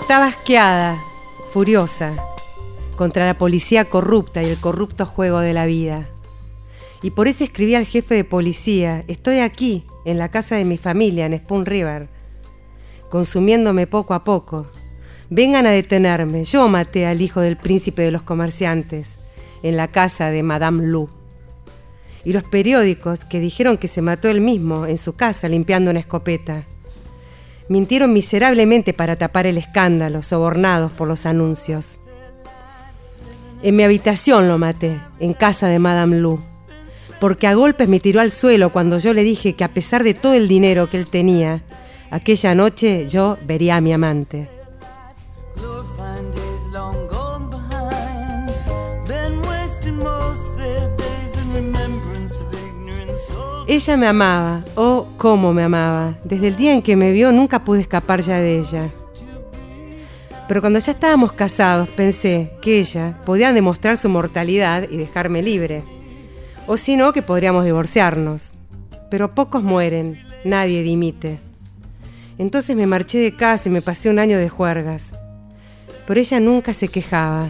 Estaba 0.08 0.28
asqueada, 0.28 1.04
furiosa, 1.52 2.16
contra 2.96 3.26
la 3.26 3.38
policía 3.38 3.84
corrupta 3.84 4.42
y 4.42 4.46
el 4.46 4.58
corrupto 4.58 5.06
juego 5.06 5.42
de 5.42 5.54
la 5.54 5.66
vida. 5.66 6.08
Y 7.04 7.12
por 7.12 7.28
eso 7.28 7.44
escribí 7.44 7.76
al 7.76 7.86
jefe 7.86 8.16
de 8.16 8.24
policía, 8.24 9.04
estoy 9.10 9.40
aquí, 9.40 9.84
en 10.06 10.18
la 10.18 10.32
casa 10.32 10.56
de 10.56 10.64
mi 10.64 10.78
familia, 10.78 11.26
en 11.26 11.38
Spoon 11.38 11.66
River, 11.66 12.08
consumiéndome 13.10 13.86
poco 13.86 14.14
a 14.14 14.24
poco. 14.24 14.68
Vengan 15.30 15.68
a 15.68 15.72
detenerme, 15.72 16.46
yo 16.46 16.70
maté 16.70 17.06
al 17.06 17.20
hijo 17.20 17.42
del 17.42 17.58
príncipe 17.58 18.04
de 18.04 18.12
los 18.12 18.22
comerciantes, 18.22 19.16
en 19.62 19.76
la 19.76 19.90
casa 19.90 20.30
de 20.30 20.42
Madame 20.42 20.88
Lou. 20.88 21.10
Y 22.24 22.32
los 22.32 22.44
periódicos 22.44 23.26
que 23.26 23.42
dijeron 23.42 23.78
que 23.78 23.90
se 23.90 24.02
mató 24.02 24.30
él 24.30 24.40
mismo 24.40 24.86
en 24.86 25.00
su 25.00 25.18
casa 25.18 25.50
limpiando 25.50 25.92
una 25.92 26.00
escopeta. 26.00 26.64
Mintieron 27.70 28.14
miserablemente 28.14 28.94
para 28.94 29.16
tapar 29.16 29.46
el 29.46 29.58
escándalo, 29.58 30.24
sobornados 30.24 30.92
por 30.92 31.08
los 31.08 31.26
anuncios. 31.26 32.00
En 33.62 33.76
mi 33.76 33.84
habitación 33.84 34.48
lo 34.48 34.58
maté, 34.58 35.00
en 35.20 35.34
casa 35.34 35.68
de 35.68 35.80
Madame 35.80 36.20
Lou, 36.20 36.40
porque 37.20 37.48
a 37.48 37.56
golpes 37.56 37.90
me 37.90 38.00
tiró 38.00 38.22
al 38.22 38.32
suelo 38.32 38.72
cuando 38.72 39.00
yo 39.00 39.14
le 39.14 39.24
dije 39.24 39.54
que 39.54 39.64
a 39.64 39.74
pesar 39.74 40.04
de 40.04 40.14
todo 40.14 40.34
el 40.34 40.48
dinero 40.48 40.90
que 40.90 40.98
él 40.98 41.10
tenía, 41.10 41.64
aquella 42.12 42.56
noche 42.56 43.08
yo 43.10 43.38
vería 43.46 43.78
a 43.78 43.82
mi 43.82 43.92
amante. 43.92 44.57
Ella 53.70 53.98
me 53.98 54.08
amaba, 54.08 54.64
oh, 54.76 55.08
cómo 55.18 55.52
me 55.52 55.62
amaba. 55.62 56.16
Desde 56.24 56.48
el 56.48 56.56
día 56.56 56.74
en 56.74 56.82
que 56.82 56.96
me 56.96 57.12
vio 57.12 57.34
nunca 57.34 57.60
pude 57.60 57.82
escapar 57.82 58.22
ya 58.22 58.38
de 58.38 58.60
ella. 58.60 58.90
Pero 60.48 60.62
cuando 60.62 60.80
ya 60.80 60.94
estábamos 60.94 61.34
casados 61.34 61.90
pensé 61.90 62.54
que 62.62 62.80
ella 62.80 63.18
podía 63.26 63.52
demostrar 63.52 63.98
su 63.98 64.08
mortalidad 64.08 64.88
y 64.90 64.96
dejarme 64.96 65.44
libre. 65.44 65.84
O 66.66 66.78
si 66.78 66.96
no, 66.96 67.12
que 67.12 67.22
podríamos 67.22 67.66
divorciarnos. 67.66 68.54
Pero 69.12 69.36
pocos 69.36 69.64
mueren, 69.64 70.18
nadie 70.46 70.82
dimite. 70.82 71.42
Entonces 72.38 72.74
me 72.74 72.88
marché 72.88 73.18
de 73.18 73.36
casa 73.36 73.68
y 73.68 73.72
me 73.74 73.82
pasé 73.82 74.10
un 74.10 74.20
año 74.20 74.38
de 74.38 74.48
juergas. 74.48 75.12
Pero 76.06 76.22
ella 76.22 76.40
nunca 76.40 76.72
se 76.72 76.88
quejaba. 76.88 77.50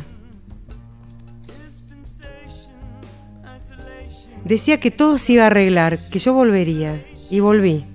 Decía 4.48 4.80
que 4.80 4.92
todo 4.92 5.18
se 5.18 5.34
iba 5.34 5.44
a 5.44 5.48
arreglar, 5.48 6.00
que 6.10 6.20
yo 6.20 6.32
volvería. 6.32 7.04
Y 7.30 7.42
volví. 7.42 7.86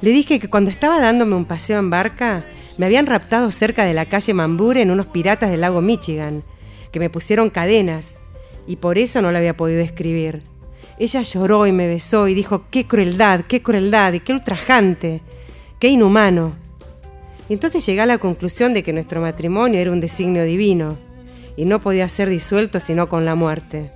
Le 0.00 0.10
dije 0.10 0.40
que 0.40 0.48
cuando 0.48 0.68
estaba 0.72 1.00
dándome 1.00 1.36
un 1.36 1.44
paseo 1.44 1.78
en 1.78 1.90
barca, 1.90 2.44
me 2.76 2.86
habían 2.86 3.06
raptado 3.06 3.52
cerca 3.52 3.84
de 3.84 3.94
la 3.94 4.06
calle 4.06 4.34
Mambure 4.34 4.80
en 4.82 4.90
unos 4.90 5.06
piratas 5.06 5.52
del 5.52 5.60
lago 5.60 5.80
Michigan, 5.80 6.42
que 6.90 6.98
me 6.98 7.08
pusieron 7.08 7.50
cadenas, 7.50 8.18
y 8.66 8.76
por 8.76 8.98
eso 8.98 9.22
no 9.22 9.30
la 9.30 9.38
había 9.38 9.56
podido 9.56 9.80
escribir. 9.80 10.42
Ella 10.98 11.22
lloró 11.22 11.68
y 11.68 11.72
me 11.72 11.86
besó 11.86 12.26
y 12.26 12.34
dijo, 12.34 12.64
qué 12.72 12.88
crueldad, 12.88 13.42
qué 13.42 13.62
crueldad, 13.62 14.14
y 14.14 14.20
qué 14.20 14.32
ultrajante, 14.32 15.20
qué 15.78 15.86
inhumano. 15.86 16.56
Y 17.48 17.52
entonces 17.52 17.86
llegué 17.86 18.00
a 18.00 18.06
la 18.06 18.18
conclusión 18.18 18.74
de 18.74 18.82
que 18.82 18.92
nuestro 18.92 19.20
matrimonio 19.20 19.78
era 19.78 19.92
un 19.92 20.00
designio 20.00 20.42
divino, 20.42 20.98
y 21.56 21.64
no 21.64 21.80
podía 21.80 22.08
ser 22.08 22.28
disuelto 22.28 22.80
sino 22.80 23.08
con 23.08 23.24
la 23.24 23.36
muerte. 23.36 23.88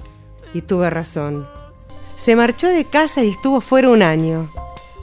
Y 0.55 0.63
tuve 0.63 0.91
razón. 0.91 1.47
Se 2.17 2.35
marchó 2.37 2.69
de 2.69 2.85
casa 2.85 3.23
y 3.23 3.31
estuvo 3.31 3.61
fuera 3.61 3.91
un 3.91 4.03
año. 4.03 4.51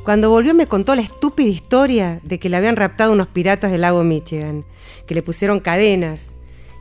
Cuando 0.03 0.29
volvió 0.29 0.53
me 0.53 0.67
contó 0.67 0.95
la 0.95 1.01
estúpida 1.01 1.47
historia 1.47 2.19
de 2.23 2.39
que 2.39 2.49
le 2.49 2.57
habían 2.57 2.75
raptado 2.75 3.13
unos 3.13 3.27
piratas 3.27 3.71
del 3.71 3.81
lago 3.81 4.03
Michigan, 4.03 4.65
que 5.05 5.15
le 5.15 5.23
pusieron 5.23 5.59
cadenas 5.59 6.31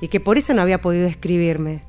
y 0.01 0.09
que 0.09 0.19
por 0.19 0.39
eso 0.39 0.55
no 0.55 0.63
había 0.63 0.83
podido 0.83 1.07
escribirme. 1.07 1.85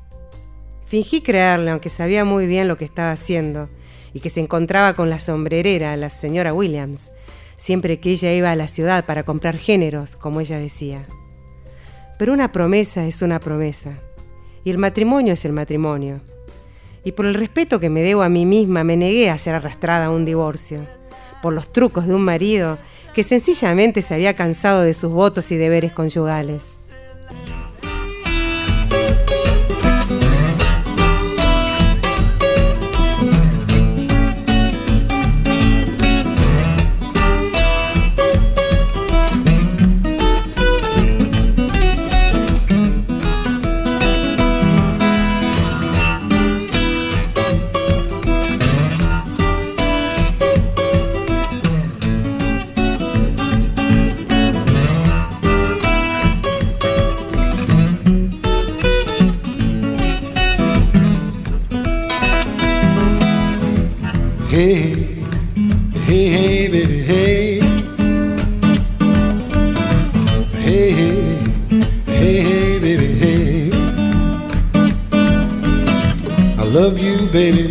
Fingí 0.85 1.21
creerle, 1.21 1.71
aunque 1.71 1.89
sabía 1.89 2.23
muy 2.23 2.45
bien 2.45 2.67
lo 2.67 2.77
que 2.77 2.85
estaba 2.85 3.11
haciendo, 3.11 3.69
y 4.13 4.19
que 4.19 4.29
se 4.29 4.41
encontraba 4.41 4.93
con 4.93 5.09
la 5.09 5.19
sombrerera, 5.19 5.97
la 5.97 6.11
señora 6.11 6.53
Williams, 6.53 7.11
siempre 7.57 7.99
que 7.99 8.11
ella 8.11 8.31
iba 8.31 8.51
a 8.51 8.55
la 8.55 8.67
ciudad 8.67 9.05
para 9.05 9.23
comprar 9.23 9.57
géneros, 9.57 10.15
como 10.15 10.39
ella 10.39 10.59
decía. 10.59 11.07
Pero 12.19 12.33
una 12.33 12.51
promesa 12.51 13.07
es 13.07 13.23
una 13.23 13.39
promesa, 13.39 13.97
y 14.63 14.69
el 14.69 14.77
matrimonio 14.77 15.33
es 15.33 15.45
el 15.45 15.53
matrimonio. 15.53 16.21
Y 17.03 17.11
por 17.11 17.25
el 17.25 17.33
respeto 17.33 17.79
que 17.79 17.89
me 17.89 18.01
debo 18.01 18.23
a 18.23 18.29
mí 18.29 18.45
misma, 18.45 18.83
me 18.83 18.97
negué 18.97 19.29
a 19.29 19.37
ser 19.37 19.55
arrastrada 19.55 20.05
a 20.05 20.11
un 20.11 20.25
divorcio, 20.25 20.85
por 21.41 21.53
los 21.53 21.71
trucos 21.71 22.07
de 22.07 22.13
un 22.13 22.21
marido 22.21 22.77
que 23.13 23.23
sencillamente 23.23 24.01
se 24.01 24.13
había 24.13 24.35
cansado 24.35 24.81
de 24.81 24.93
sus 24.93 25.11
votos 25.11 25.51
y 25.51 25.57
deberes 25.57 25.91
conyugales. 25.91 26.63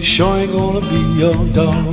Sure 0.03 0.37
ain't 0.37 0.53
gonna 0.53 0.81
be 0.81 1.01
your 1.21 1.35
dog. 1.53 1.92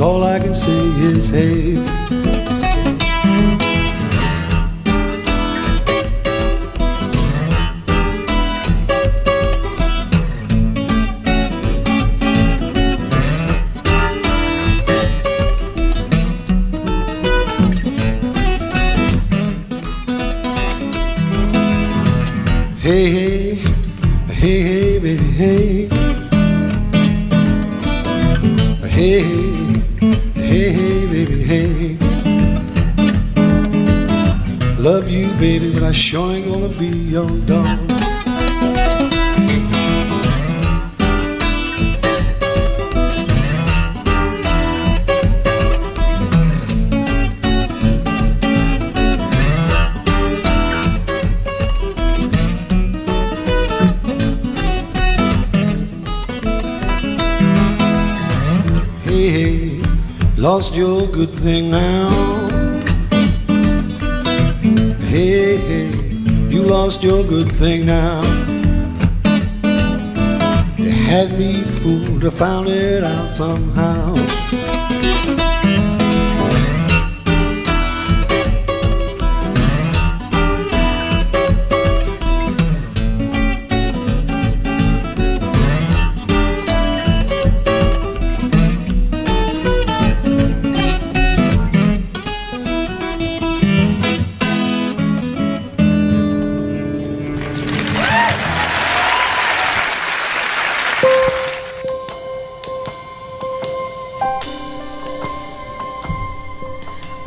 All 0.00 0.24
I 0.24 0.38
can 0.38 0.54
say 0.54 0.72
is 0.72 1.28
hey. 1.30 1.74
Hey, 22.80 23.10
hey, 23.10 23.54
hey, 24.28 24.60
hey, 24.62 24.98
baby, 24.98 25.16
hey. 25.16 25.88
Hey, 28.96 29.20
hey, 29.22 29.45
you, 35.16 35.32
baby, 35.38 35.72
but 35.72 35.82
I 35.82 35.92
sure 35.92 36.32
ain't 36.32 36.46
gonna 36.46 36.68
be 36.68 36.88
your 36.88 37.30
dog. 37.46 37.66
Hey, 59.04 59.28
hey, 59.30 59.82
lost 60.36 60.74
your 60.74 61.06
good 61.06 61.30
thing 61.30 61.70
now. 61.70 62.25
Lost 66.86 67.02
your 67.02 67.24
good 67.24 67.50
thing 67.50 67.84
now. 67.84 68.22
You 70.78 70.92
had 70.92 71.36
me 71.36 71.54
fooled, 71.54 72.24
I 72.24 72.30
found 72.30 72.68
it 72.68 73.02
out 73.02 73.34
somehow. 73.34 74.35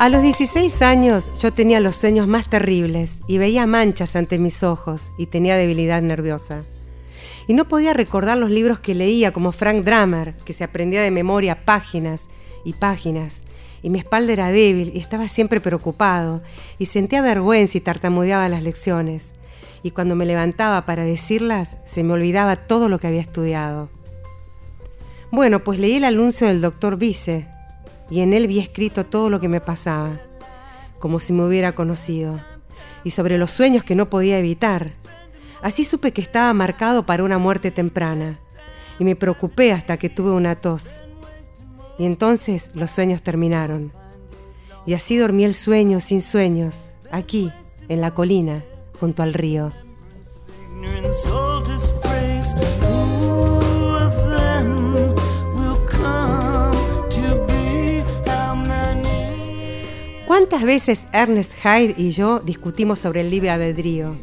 A 0.10 0.12
los 0.12 0.24
16 0.24 0.82
años 0.82 1.30
yo 1.40 1.54
tenía 1.54 1.80
los 1.80 1.96
sueños 1.96 2.28
más 2.28 2.50
terribles 2.50 3.20
y 3.28 3.38
veía 3.38 3.68
manchas 3.68 4.16
ante 4.16 4.40
mis 4.40 4.64
ojos 4.64 5.12
y 5.20 5.28
tenía 5.28 5.56
debilidad 5.56 6.02
nerviosa. 6.02 6.64
Y 7.46 7.54
no 7.54 7.68
podía 7.68 7.94
recordar 7.94 8.36
los 8.36 8.50
libros 8.50 8.80
que 8.80 8.96
leía 8.96 9.32
como 9.32 9.52
Frank 9.52 9.86
Drummer, 9.86 10.34
que 10.46 10.54
se 10.54 10.64
aprendía 10.64 11.04
de 11.04 11.12
memoria 11.12 11.64
páginas 11.64 12.28
y 12.66 12.74
páginas. 12.74 13.44
Y 13.84 13.92
mi 13.92 14.00
espalda 14.00 14.34
era 14.34 14.52
débil 14.52 14.94
y 14.96 14.98
estaba 14.98 15.28
siempre 15.28 15.62
preocupado 15.62 16.42
y 16.80 16.88
sentía 16.88 17.22
vergüenza 17.22 17.78
y 17.78 17.82
tartamudeaba 17.82 18.50
las 18.50 18.64
lecciones. 18.64 19.34
Y 19.84 19.92
cuando 19.92 20.16
me 20.16 20.26
levantaba 20.26 20.88
para 20.88 21.04
decirlas, 21.04 21.78
se 21.86 22.04
me 22.04 22.14
olvidaba 22.14 22.56
todo 22.56 22.90
lo 22.90 22.98
que 22.98 23.06
había 23.06 23.22
estudiado. 23.22 23.92
Bueno, 25.30 25.60
pues 25.60 25.78
leí 25.78 25.98
el 25.98 26.06
anuncio 26.06 26.48
del 26.48 26.62
doctor 26.62 26.98
Vice 26.98 27.59
y 28.10 28.22
en 28.22 28.34
él 28.34 28.48
vi 28.48 28.60
escrito 28.60 29.06
todo 29.06 29.30
lo 29.30 29.40
que 29.40 29.48
me 29.48 29.62
pasaba, 29.62 30.20
como 31.00 31.20
si 31.20 31.34
me 31.34 31.44
hubiera 31.44 31.74
conocido, 31.74 32.40
y 33.04 33.12
sobre 33.12 33.38
los 33.38 33.52
sueños 33.52 33.84
que 33.84 33.96
no 33.96 34.08
podía 34.08 34.40
evitar. 34.40 34.92
Así 35.62 35.84
supe 35.84 36.12
que 36.14 36.22
estaba 36.22 36.54
marcado 36.54 37.06
para 37.06 37.24
una 37.24 37.38
muerte 37.38 37.72
temprana, 37.72 38.38
y 38.98 39.04
me 39.04 39.16
preocupé 39.16 39.72
hasta 39.72 39.98
que 39.98 40.10
tuve 40.10 40.32
una 40.32 40.56
tos. 40.56 41.00
Y 41.98 42.06
entonces 42.06 42.72
los 42.74 42.92
sueños 42.92 43.22
terminaron. 43.22 43.92
Y 44.86 44.94
así 44.94 45.18
dormí 45.18 45.44
el 45.44 45.54
sueño 45.54 46.00
sin 46.00 46.22
sueños, 46.22 46.92
aquí, 47.12 47.52
en 47.90 48.02
la 48.02 48.14
colina, 48.14 48.64
junto 49.00 49.24
al 49.24 49.34
río. 49.34 49.72
¿Cuántas 60.30 60.62
veces 60.62 61.06
Ernest 61.12 61.54
Hyde 61.56 61.96
y 61.98 62.12
yo 62.12 62.40
discutimos 62.40 63.00
sobre 63.00 63.22
el 63.22 63.32
libre 63.32 63.50
albedrío? 63.50 64.16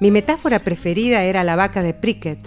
Mi 0.00 0.10
metáfora 0.10 0.58
preferida 0.58 1.22
era 1.22 1.44
la 1.44 1.54
vaca 1.54 1.80
de 1.80 1.94
Prickett, 1.94 2.40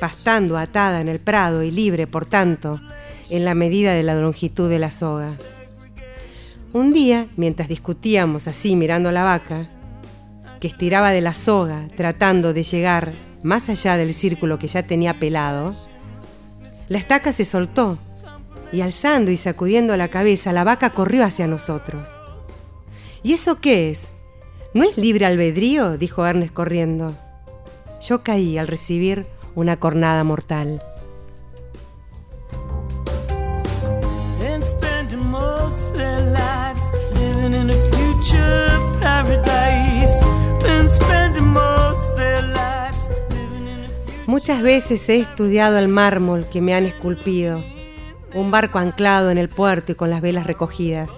pastando 0.00 0.56
atada 0.56 1.02
en 1.02 1.08
el 1.08 1.18
prado 1.18 1.62
y 1.62 1.70
libre, 1.70 2.06
por 2.06 2.24
tanto, 2.24 2.80
en 3.28 3.44
la 3.44 3.52
medida 3.54 3.92
de 3.92 4.02
la 4.02 4.14
longitud 4.14 4.70
de 4.70 4.78
la 4.78 4.90
soga. 4.90 5.32
Un 6.72 6.90
día, 6.90 7.26
mientras 7.36 7.68
discutíamos 7.68 8.48
así 8.48 8.76
mirando 8.76 9.10
a 9.10 9.12
la 9.12 9.24
vaca, 9.24 9.68
que 10.60 10.68
estiraba 10.68 11.10
de 11.10 11.20
la 11.20 11.34
soga 11.34 11.86
tratando 11.94 12.54
de 12.54 12.62
llegar 12.62 13.12
más 13.42 13.68
allá 13.68 13.98
del 13.98 14.14
círculo 14.14 14.58
que 14.58 14.68
ya 14.68 14.84
tenía 14.84 15.20
pelado, 15.20 15.74
la 16.88 16.96
estaca 16.96 17.30
se 17.32 17.44
soltó 17.44 17.98
y 18.74 18.82
alzando 18.82 19.30
y 19.30 19.36
sacudiendo 19.36 19.96
la 19.96 20.08
cabeza, 20.08 20.52
la 20.52 20.64
vaca 20.64 20.90
corrió 20.90 21.24
hacia 21.24 21.46
nosotros. 21.46 22.10
¿Y 23.22 23.32
eso 23.32 23.60
qué 23.60 23.90
es? 23.90 24.08
¿No 24.74 24.82
es 24.82 24.98
libre 24.98 25.26
albedrío? 25.26 25.96
dijo 25.96 26.26
Ernest 26.26 26.52
corriendo. 26.52 27.16
Yo 28.02 28.24
caí 28.24 28.58
al 28.58 28.66
recibir 28.66 29.26
una 29.54 29.78
cornada 29.78 30.24
mortal. 30.24 30.82
Muchas 44.26 44.62
veces 44.62 45.08
he 45.08 45.20
estudiado 45.20 45.78
el 45.78 45.86
mármol 45.86 46.44
que 46.50 46.60
me 46.60 46.74
han 46.74 46.86
esculpido, 46.86 47.62
un 48.34 48.50
barco 48.50 48.78
anclado 48.78 49.30
en 49.30 49.38
el 49.38 49.48
puerto 49.48 49.92
y 49.92 49.94
con 49.94 50.10
las 50.10 50.20
velas 50.20 50.46
recogidas. 50.46 51.10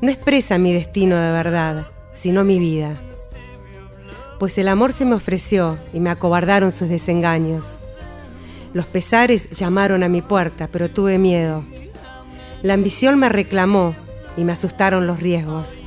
No 0.00 0.10
expresa 0.10 0.58
mi 0.58 0.72
destino 0.72 1.16
de 1.16 1.30
verdad, 1.30 1.86
sino 2.14 2.44
mi 2.44 2.58
vida. 2.58 2.96
Pues 4.38 4.58
el 4.58 4.68
amor 4.68 4.92
se 4.92 5.04
me 5.04 5.14
ofreció 5.14 5.78
y 5.92 6.00
me 6.00 6.10
acobardaron 6.10 6.72
sus 6.72 6.88
desengaños. 6.88 7.78
Los 8.72 8.86
pesares 8.86 9.48
llamaron 9.50 10.02
a 10.02 10.08
mi 10.08 10.20
puerta, 10.20 10.68
pero 10.70 10.90
tuve 10.90 11.18
miedo. 11.18 11.64
La 12.62 12.74
ambición 12.74 13.18
me 13.18 13.28
reclamó 13.28 13.94
y 14.36 14.44
me 14.44 14.52
asustaron 14.52 15.06
los 15.06 15.20
riesgos. 15.20 15.82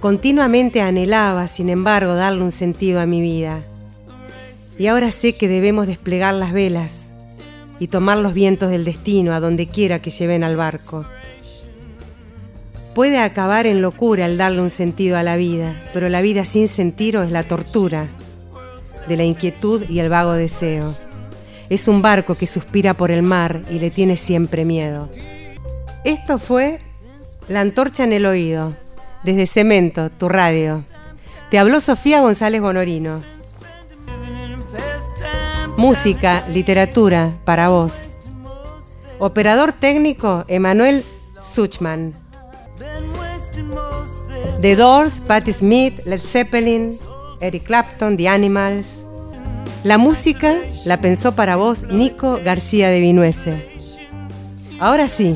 Continuamente 0.00 0.82
anhelaba, 0.82 1.48
sin 1.48 1.70
embargo, 1.70 2.14
darle 2.14 2.42
un 2.42 2.52
sentido 2.52 3.00
a 3.00 3.06
mi 3.06 3.20
vida. 3.20 3.62
Y 4.78 4.88
ahora 4.88 5.10
sé 5.12 5.34
que 5.34 5.48
debemos 5.48 5.86
desplegar 5.86 6.34
las 6.34 6.52
velas 6.52 7.11
y 7.78 7.88
tomar 7.88 8.18
los 8.18 8.34
vientos 8.34 8.70
del 8.70 8.84
destino 8.84 9.32
a 9.32 9.40
donde 9.40 9.66
quiera 9.66 10.00
que 10.00 10.10
lleven 10.10 10.44
al 10.44 10.56
barco. 10.56 11.04
Puede 12.94 13.18
acabar 13.18 13.66
en 13.66 13.80
locura 13.80 14.26
el 14.26 14.36
darle 14.36 14.60
un 14.60 14.70
sentido 14.70 15.16
a 15.16 15.22
la 15.22 15.36
vida, 15.36 15.74
pero 15.94 16.08
la 16.08 16.20
vida 16.20 16.44
sin 16.44 16.68
sentido 16.68 17.22
es 17.22 17.30
la 17.30 17.42
tortura 17.42 18.08
de 19.08 19.16
la 19.16 19.24
inquietud 19.24 19.88
y 19.88 19.98
el 19.98 20.10
vago 20.10 20.32
deseo. 20.32 20.94
Es 21.70 21.88
un 21.88 22.02
barco 22.02 22.34
que 22.34 22.46
suspira 22.46 22.94
por 22.94 23.10
el 23.10 23.22
mar 23.22 23.62
y 23.70 23.78
le 23.78 23.90
tiene 23.90 24.16
siempre 24.16 24.64
miedo. 24.64 25.08
Esto 26.04 26.38
fue 26.38 26.80
La 27.48 27.60
antorcha 27.60 28.04
en 28.04 28.12
el 28.12 28.26
oído, 28.26 28.76
desde 29.24 29.46
Cemento, 29.46 30.10
tu 30.10 30.28
radio. 30.28 30.84
Te 31.50 31.58
habló 31.58 31.80
Sofía 31.80 32.20
González 32.20 32.60
Bonorino. 32.60 33.22
Música, 35.82 36.44
literatura, 36.48 37.40
para 37.44 37.68
vos. 37.68 37.92
Operador 39.18 39.72
técnico, 39.72 40.44
Emanuel 40.46 41.04
Suchman. 41.40 42.14
The 44.60 44.76
Doors, 44.76 45.18
Patti 45.26 45.52
Smith, 45.52 46.06
Led 46.06 46.20
Zeppelin, 46.20 46.96
Eric 47.40 47.64
Clapton, 47.64 48.16
The 48.16 48.28
Animals. 48.28 48.98
La 49.82 49.98
música 49.98 50.54
la 50.84 51.00
pensó 51.00 51.32
para 51.32 51.56
vos 51.56 51.82
Nico 51.82 52.38
García 52.44 52.88
de 52.88 53.00
Vinuese. 53.00 53.68
Ahora 54.78 55.08
sí, 55.08 55.34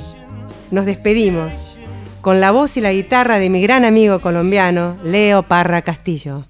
nos 0.70 0.86
despedimos 0.86 1.76
con 2.20 2.38
la 2.38 2.52
voz 2.52 2.76
y 2.76 2.80
la 2.80 2.92
guitarra 2.92 3.40
de 3.40 3.50
mi 3.50 3.60
gran 3.62 3.84
amigo 3.84 4.20
colombiano, 4.20 4.96
Leo 5.02 5.42
Parra 5.42 5.82
Castillo. 5.82 6.44